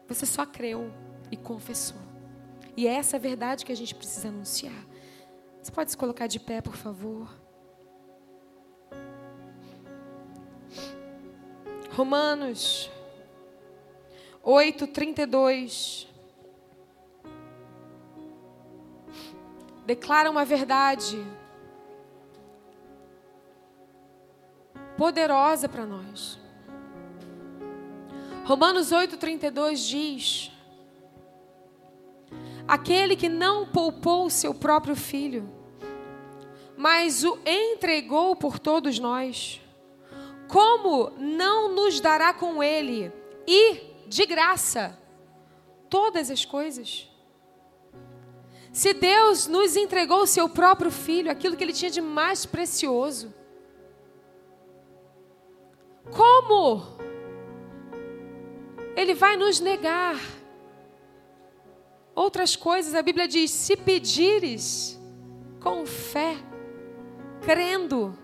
Você 0.08 0.26
só 0.26 0.44
creu 0.44 0.92
e 1.30 1.36
confessou. 1.36 2.00
E 2.76 2.86
é 2.86 2.94
essa 2.94 3.18
verdade 3.18 3.64
que 3.64 3.72
a 3.72 3.76
gente 3.76 3.94
precisa 3.94 4.28
anunciar. 4.28 4.84
Você 5.62 5.72
pode 5.72 5.90
se 5.90 5.96
colocar 5.96 6.26
de 6.26 6.38
pé, 6.38 6.60
por 6.60 6.76
favor? 6.76 7.28
Romanos 11.92 12.90
8, 14.42 14.86
32. 14.88 16.06
Declara 19.86 20.30
uma 20.30 20.44
verdade 20.44 21.24
poderosa 24.96 25.68
para 25.68 25.86
nós. 25.86 26.43
Romanos 28.44 28.90
8,32 28.90 29.88
diz: 29.88 30.52
Aquele 32.68 33.16
que 33.16 33.28
não 33.28 33.66
poupou 33.66 34.26
o 34.26 34.30
seu 34.30 34.52
próprio 34.52 34.94
filho, 34.94 35.50
mas 36.76 37.24
o 37.24 37.38
entregou 37.46 38.36
por 38.36 38.58
todos 38.58 38.98
nós, 38.98 39.62
como 40.46 41.10
não 41.16 41.74
nos 41.74 42.00
dará 42.00 42.34
com 42.34 42.62
ele 42.62 43.10
e 43.46 43.94
de 44.06 44.26
graça 44.26 44.98
todas 45.88 46.30
as 46.30 46.44
coisas? 46.44 47.10
Se 48.74 48.92
Deus 48.92 49.46
nos 49.46 49.74
entregou 49.74 50.22
o 50.22 50.26
seu 50.26 50.50
próprio 50.50 50.90
filho, 50.90 51.30
aquilo 51.30 51.56
que 51.56 51.64
ele 51.64 51.72
tinha 51.72 51.90
de 51.90 52.02
mais 52.02 52.44
precioso, 52.44 53.32
como 56.10 57.03
ele 58.96 59.14
vai 59.14 59.36
nos 59.36 59.60
negar. 59.60 60.16
Outras 62.14 62.54
coisas, 62.54 62.94
a 62.94 63.02
Bíblia 63.02 63.26
diz: 63.26 63.50
se 63.50 63.76
pedires 63.76 64.98
com 65.60 65.84
fé, 65.84 66.36
crendo, 67.42 68.16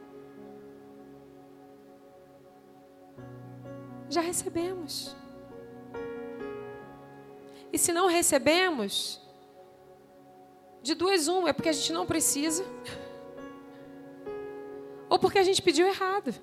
já 4.09 4.21
recebemos. 4.21 5.17
E 7.73 7.79
se 7.79 7.93
não 7.93 8.09
recebemos, 8.09 9.21
de 10.83 10.95
duas 10.95 11.29
uma, 11.29 11.51
é 11.51 11.53
porque 11.53 11.69
a 11.69 11.73
gente 11.73 11.93
não 11.93 12.05
precisa, 12.07 12.65
ou 15.09 15.19
porque 15.19 15.39
a 15.39 15.45
gente 15.45 15.63
pediu 15.63 15.87
errado. 15.87 16.35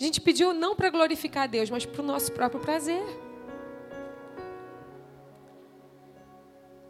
A 0.00 0.02
gente 0.02 0.18
pediu 0.18 0.54
não 0.54 0.74
para 0.74 0.88
glorificar 0.88 1.42
a 1.42 1.46
Deus, 1.46 1.68
mas 1.68 1.84
para 1.84 2.00
o 2.00 2.04
nosso 2.04 2.32
próprio 2.32 2.58
prazer. 2.58 3.04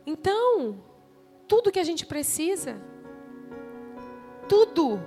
Então, 0.07 0.81
tudo 1.49 1.73
que 1.73 1.81
a 1.81 1.85
gente 1.85 2.07
precisa, 2.07 2.81
tudo, 4.49 5.01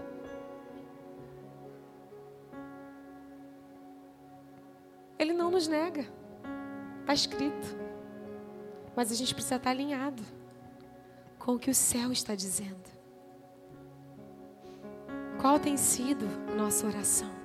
Ele 5.18 5.32
não 5.32 5.50
nos 5.50 5.70
nega. 5.70 6.06
Está 7.00 7.14
escrito. 7.14 7.68
Mas 8.94 9.14
a 9.14 9.16
gente 9.16 9.34
precisa 9.34 9.56
estar 9.56 9.70
alinhado 9.70 10.22
com 11.40 11.54
o 11.54 11.60
que 11.60 11.72
o 11.72 11.76
céu 11.76 12.12
está 12.12 12.36
dizendo. 12.36 12.84
Qual 15.40 15.58
tem 15.58 15.78
sido 15.78 16.26
nossa 16.58 16.86
oração? 16.86 17.43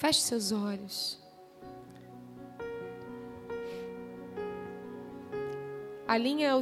Feche 0.00 0.22
seus 0.22 0.50
olhos. 0.50 1.18
Alinha 6.08 6.56
o, 6.56 6.60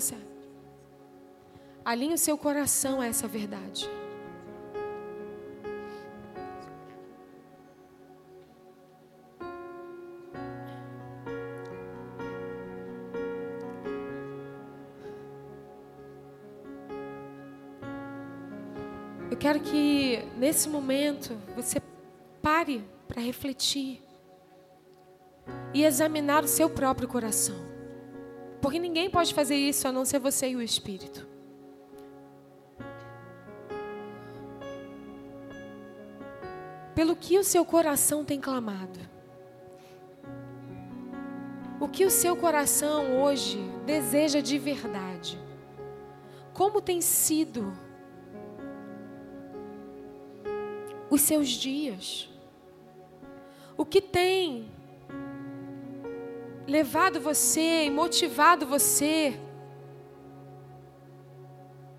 alinha 1.84 2.16
o 2.16 2.18
seu 2.18 2.36
coração 2.36 3.00
a 3.00 3.06
essa 3.06 3.28
verdade. 3.28 3.88
Eu 19.30 19.36
quero 19.36 19.60
que 19.60 20.24
nesse 20.36 20.68
momento 20.68 21.38
você 21.54 21.80
pare 22.42 22.97
para 23.08 23.22
refletir 23.22 24.02
e 25.72 25.82
examinar 25.82 26.44
o 26.44 26.48
seu 26.48 26.68
próprio 26.68 27.08
coração. 27.08 27.56
Porque 28.60 28.78
ninguém 28.78 29.08
pode 29.08 29.32
fazer 29.32 29.56
isso 29.56 29.88
a 29.88 29.92
não 29.92 30.04
ser 30.04 30.18
você 30.18 30.50
e 30.50 30.56
o 30.56 30.62
Espírito. 30.62 31.26
Pelo 36.94 37.16
que 37.16 37.38
o 37.38 37.44
seu 37.44 37.64
coração 37.64 38.24
tem 38.24 38.40
clamado. 38.40 38.98
O 41.80 41.88
que 41.88 42.04
o 42.04 42.10
seu 42.10 42.36
coração 42.36 43.22
hoje 43.22 43.58
deseja 43.86 44.40
de 44.40 44.58
verdade. 44.58 45.38
Como 46.52 46.82
tem 46.82 47.00
sido 47.00 47.72
os 51.08 51.20
seus 51.20 51.48
dias? 51.50 52.27
O 53.78 53.84
que 53.86 54.02
tem 54.02 54.68
levado 56.66 57.20
você 57.20 57.84
e 57.84 57.90
motivado 57.90 58.66
você 58.66 59.38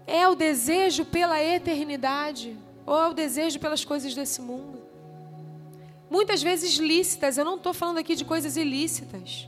é 0.06 0.28
o 0.28 0.36
desejo 0.36 1.06
pela 1.06 1.42
eternidade 1.42 2.58
ou 2.86 3.00
é 3.00 3.08
o 3.08 3.14
desejo 3.14 3.60
pelas 3.60 3.86
coisas 3.86 4.14
desse 4.14 4.42
mundo. 4.42 4.78
Muitas 6.10 6.42
vezes 6.42 6.76
lícitas, 6.76 7.38
eu 7.38 7.46
não 7.46 7.56
estou 7.56 7.74
falando 7.74 8.00
aqui 8.00 8.14
de 8.14 8.26
coisas 8.26 8.58
ilícitas. 8.58 9.48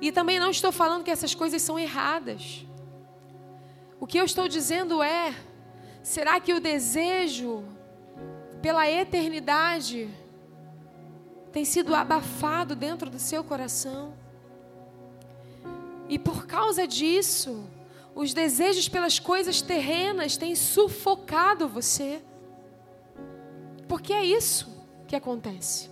E 0.00 0.12
também 0.12 0.38
não 0.38 0.50
estou 0.50 0.70
falando 0.70 1.02
que 1.02 1.10
essas 1.10 1.34
coisas 1.34 1.60
são 1.60 1.76
erradas. 1.76 2.64
O 3.98 4.06
que 4.06 4.18
eu 4.18 4.24
estou 4.24 4.46
dizendo 4.46 5.02
é: 5.02 5.34
será 6.02 6.38
que 6.38 6.52
o 6.52 6.60
desejo 6.60 7.64
pela 8.60 8.88
eternidade 8.88 10.08
tem 11.52 11.64
sido 11.64 11.94
abafado 11.94 12.74
dentro 12.74 13.10
do 13.10 13.18
seu 13.18 13.44
coração? 13.44 14.14
E 16.08 16.18
por 16.18 16.46
causa 16.46 16.86
disso, 16.86 17.64
os 18.14 18.34
desejos 18.34 18.88
pelas 18.88 19.18
coisas 19.18 19.60
terrenas 19.62 20.36
têm 20.36 20.54
sufocado 20.54 21.68
você. 21.68 22.22
Porque 23.86 24.12
é 24.12 24.24
isso 24.24 24.70
que 25.06 25.16
acontece. 25.16 25.90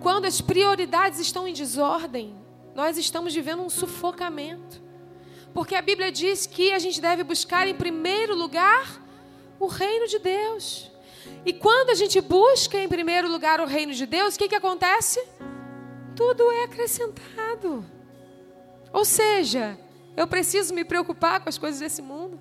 Quando 0.00 0.24
as 0.26 0.40
prioridades 0.40 1.18
estão 1.18 1.46
em 1.46 1.52
desordem, 1.52 2.36
nós 2.74 2.96
estamos 2.96 3.34
vivendo 3.34 3.62
um 3.62 3.70
sufocamento. 3.70 4.80
Porque 5.52 5.74
a 5.74 5.82
Bíblia 5.82 6.12
diz 6.12 6.46
que 6.46 6.72
a 6.72 6.78
gente 6.78 7.00
deve 7.00 7.24
buscar 7.24 7.66
em 7.66 7.74
primeiro 7.74 8.36
lugar 8.36 9.02
o 9.58 9.66
reino 9.66 10.06
de 10.06 10.18
Deus. 10.18 10.90
E 11.44 11.52
quando 11.52 11.90
a 11.90 11.94
gente 11.94 12.20
busca 12.20 12.78
em 12.78 12.88
primeiro 12.88 13.28
lugar 13.28 13.60
o 13.60 13.66
reino 13.66 13.92
de 13.92 14.06
Deus, 14.06 14.34
o 14.34 14.38
que, 14.38 14.48
que 14.48 14.54
acontece? 14.54 15.22
Tudo 16.14 16.50
é 16.50 16.64
acrescentado. 16.64 17.84
Ou 18.92 19.04
seja, 19.04 19.78
eu 20.16 20.26
preciso 20.26 20.74
me 20.74 20.84
preocupar 20.84 21.40
com 21.40 21.48
as 21.48 21.58
coisas 21.58 21.80
desse 21.80 22.02
mundo. 22.02 22.40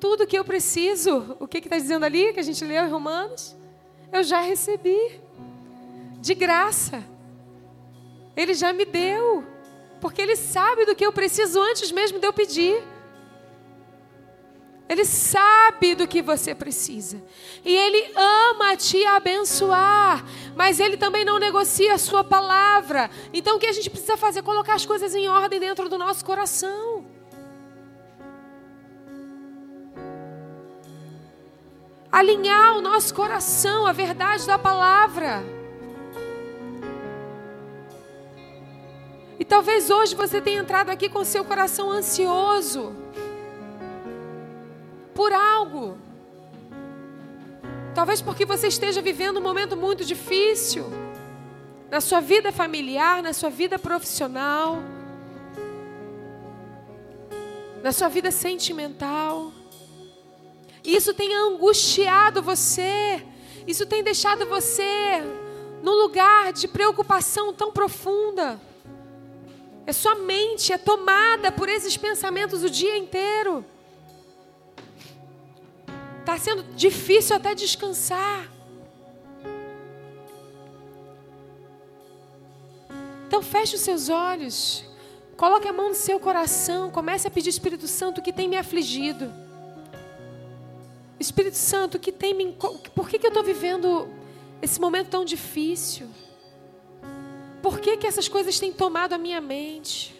Tudo 0.00 0.26
que 0.26 0.38
eu 0.38 0.44
preciso, 0.44 1.36
o 1.38 1.46
que 1.46 1.58
está 1.58 1.76
dizendo 1.76 2.04
ali, 2.04 2.32
que 2.32 2.40
a 2.40 2.42
gente 2.42 2.64
leu 2.64 2.84
em 2.84 2.90
Romanos, 2.90 3.56
eu 4.12 4.22
já 4.22 4.40
recebi. 4.40 5.20
De 6.20 6.34
graça. 6.34 7.04
Ele 8.34 8.54
já 8.54 8.72
me 8.72 8.84
deu. 8.84 9.44
Porque 10.00 10.22
Ele 10.22 10.36
sabe 10.36 10.86
do 10.86 10.94
que 10.94 11.04
eu 11.04 11.12
preciso 11.12 11.60
antes 11.60 11.92
mesmo 11.92 12.18
de 12.18 12.26
eu 12.26 12.32
pedir. 12.32 12.82
Ele 14.88 15.04
sabe 15.04 15.94
do 15.94 16.06
que 16.06 16.20
você 16.20 16.54
precisa. 16.54 17.22
E 17.64 17.74
Ele 17.74 18.12
ama 18.14 18.76
te 18.76 19.04
abençoar. 19.06 20.24
Mas 20.54 20.78
Ele 20.78 20.96
também 20.96 21.24
não 21.24 21.38
negocia 21.38 21.94
a 21.94 21.98
Sua 21.98 22.22
palavra. 22.22 23.10
Então 23.32 23.56
o 23.56 23.58
que 23.58 23.66
a 23.66 23.72
gente 23.72 23.88
precisa 23.88 24.16
fazer? 24.16 24.42
Colocar 24.42 24.74
as 24.74 24.84
coisas 24.84 25.14
em 25.14 25.26
ordem 25.26 25.58
dentro 25.58 25.88
do 25.88 25.96
nosso 25.96 26.24
coração. 26.24 27.14
alinhar 32.14 32.76
o 32.76 32.80
nosso 32.80 33.12
coração 33.12 33.88
à 33.88 33.92
verdade 33.92 34.46
da 34.46 34.56
palavra. 34.56 35.42
E 39.36 39.44
talvez 39.44 39.90
hoje 39.90 40.14
você 40.14 40.40
tenha 40.40 40.60
entrado 40.60 40.90
aqui 40.90 41.08
com 41.08 41.24
seu 41.24 41.44
coração 41.44 41.90
ansioso 41.90 43.03
por 45.14 45.32
algo. 45.32 45.96
Talvez 47.94 48.20
porque 48.20 48.44
você 48.44 48.66
esteja 48.68 49.00
vivendo 49.00 49.38
um 49.38 49.42
momento 49.42 49.76
muito 49.76 50.04
difícil 50.04 50.84
na 51.90 52.00
sua 52.00 52.20
vida 52.20 52.50
familiar, 52.50 53.22
na 53.22 53.32
sua 53.32 53.50
vida 53.50 53.78
profissional, 53.78 54.82
na 57.82 57.92
sua 57.92 58.08
vida 58.08 58.30
sentimental. 58.30 59.52
Isso 60.82 61.14
tem 61.14 61.34
angustiado 61.34 62.42
você. 62.42 63.24
Isso 63.66 63.86
tem 63.86 64.02
deixado 64.02 64.44
você 64.46 65.22
num 65.82 65.92
lugar 65.92 66.52
de 66.52 66.66
preocupação 66.66 67.52
tão 67.52 67.70
profunda. 67.70 68.60
É 69.86 69.92
sua 69.92 70.14
mente 70.14 70.72
é 70.72 70.78
tomada 70.78 71.52
por 71.52 71.68
esses 71.68 71.96
pensamentos 71.96 72.62
o 72.64 72.70
dia 72.70 72.96
inteiro. 72.96 73.64
Está 76.34 76.50
sendo 76.50 76.64
difícil 76.74 77.36
até 77.36 77.54
descansar. 77.54 78.50
Então 83.28 83.40
feche 83.40 83.76
os 83.76 83.82
seus 83.82 84.08
olhos. 84.08 84.84
Coloque 85.36 85.68
a 85.68 85.72
mão 85.72 85.90
no 85.90 85.94
seu 85.94 86.18
coração. 86.18 86.90
Comece 86.90 87.28
a 87.28 87.30
pedir 87.30 87.50
Espírito 87.50 87.86
Santo 87.86 88.20
que 88.20 88.32
tem 88.32 88.48
me 88.48 88.56
afligido. 88.56 89.32
Espírito 91.20 91.56
Santo, 91.56 92.00
que 92.00 92.10
tem 92.10 92.34
me. 92.34 92.52
Por 92.52 93.08
que, 93.08 93.16
que 93.16 93.26
eu 93.26 93.28
estou 93.28 93.44
vivendo 93.44 94.08
esse 94.60 94.80
momento 94.80 95.10
tão 95.10 95.24
difícil? 95.24 96.08
Por 97.62 97.78
que, 97.78 97.96
que 97.96 98.08
essas 98.08 98.26
coisas 98.26 98.58
têm 98.58 98.72
tomado 98.72 99.12
a 99.12 99.18
minha 99.18 99.40
mente? 99.40 100.13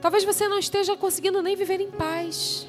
Talvez 0.00 0.24
você 0.24 0.48
não 0.48 0.58
esteja 0.58 0.96
conseguindo 0.96 1.42
nem 1.42 1.56
viver 1.56 1.80
em 1.80 1.90
paz. 1.90 2.66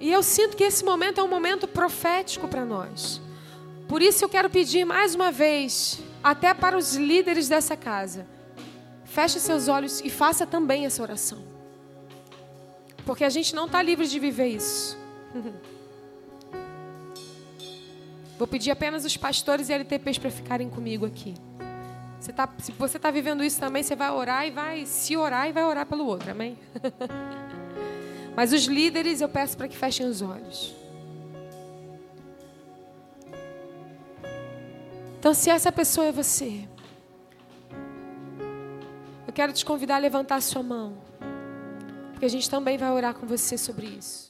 E 0.00 0.12
eu 0.12 0.22
sinto 0.22 0.56
que 0.56 0.64
esse 0.64 0.84
momento 0.84 1.20
é 1.20 1.22
um 1.22 1.28
momento 1.28 1.66
profético 1.66 2.46
para 2.46 2.64
nós. 2.64 3.20
Por 3.88 4.02
isso 4.02 4.24
eu 4.24 4.28
quero 4.28 4.50
pedir 4.50 4.84
mais 4.84 5.14
uma 5.14 5.32
vez, 5.32 5.98
até 6.22 6.52
para 6.52 6.76
os 6.76 6.94
líderes 6.94 7.48
dessa 7.48 7.76
casa 7.76 8.26
Feche 9.08 9.40
seus 9.40 9.66
olhos 9.68 10.02
e 10.02 10.10
faça 10.10 10.46
também 10.46 10.84
essa 10.84 11.02
oração. 11.02 11.42
Porque 13.06 13.24
a 13.24 13.30
gente 13.30 13.54
não 13.54 13.64
está 13.64 13.82
livre 13.82 14.06
de 14.06 14.18
viver 14.18 14.48
isso. 14.48 14.98
Vou 18.38 18.46
pedir 18.46 18.70
apenas 18.70 19.06
os 19.06 19.16
pastores 19.16 19.70
e 19.70 19.72
LTPs 19.72 20.18
para 20.18 20.30
ficarem 20.30 20.68
comigo 20.68 21.06
aqui. 21.06 21.34
Você 22.20 22.32
tá, 22.32 22.48
se 22.58 22.72
você 22.72 22.96
está 22.96 23.10
vivendo 23.10 23.44
isso 23.44 23.60
também, 23.60 23.82
você 23.82 23.94
vai 23.94 24.10
orar 24.10 24.46
e 24.46 24.50
vai 24.50 24.86
se 24.86 25.16
orar 25.16 25.48
e 25.48 25.52
vai 25.52 25.64
orar 25.64 25.86
pelo 25.86 26.04
outro, 26.06 26.30
amém? 26.30 26.58
Mas 28.34 28.52
os 28.52 28.64
líderes 28.66 29.20
eu 29.20 29.28
peço 29.28 29.56
para 29.56 29.68
que 29.68 29.76
fechem 29.76 30.06
os 30.06 30.22
olhos. 30.22 30.74
Então, 35.18 35.34
se 35.34 35.50
essa 35.50 35.72
pessoa 35.72 36.06
é 36.06 36.12
você, 36.12 36.68
quero 39.38 39.52
te 39.52 39.64
convidar 39.64 39.94
a 39.94 39.98
levantar 39.98 40.34
a 40.34 40.40
sua 40.40 40.64
mão. 40.64 40.94
Porque 42.10 42.26
a 42.26 42.28
gente 42.28 42.50
também 42.50 42.76
vai 42.76 42.90
orar 42.90 43.14
com 43.14 43.24
você 43.24 43.56
sobre 43.56 43.86
isso. 43.86 44.26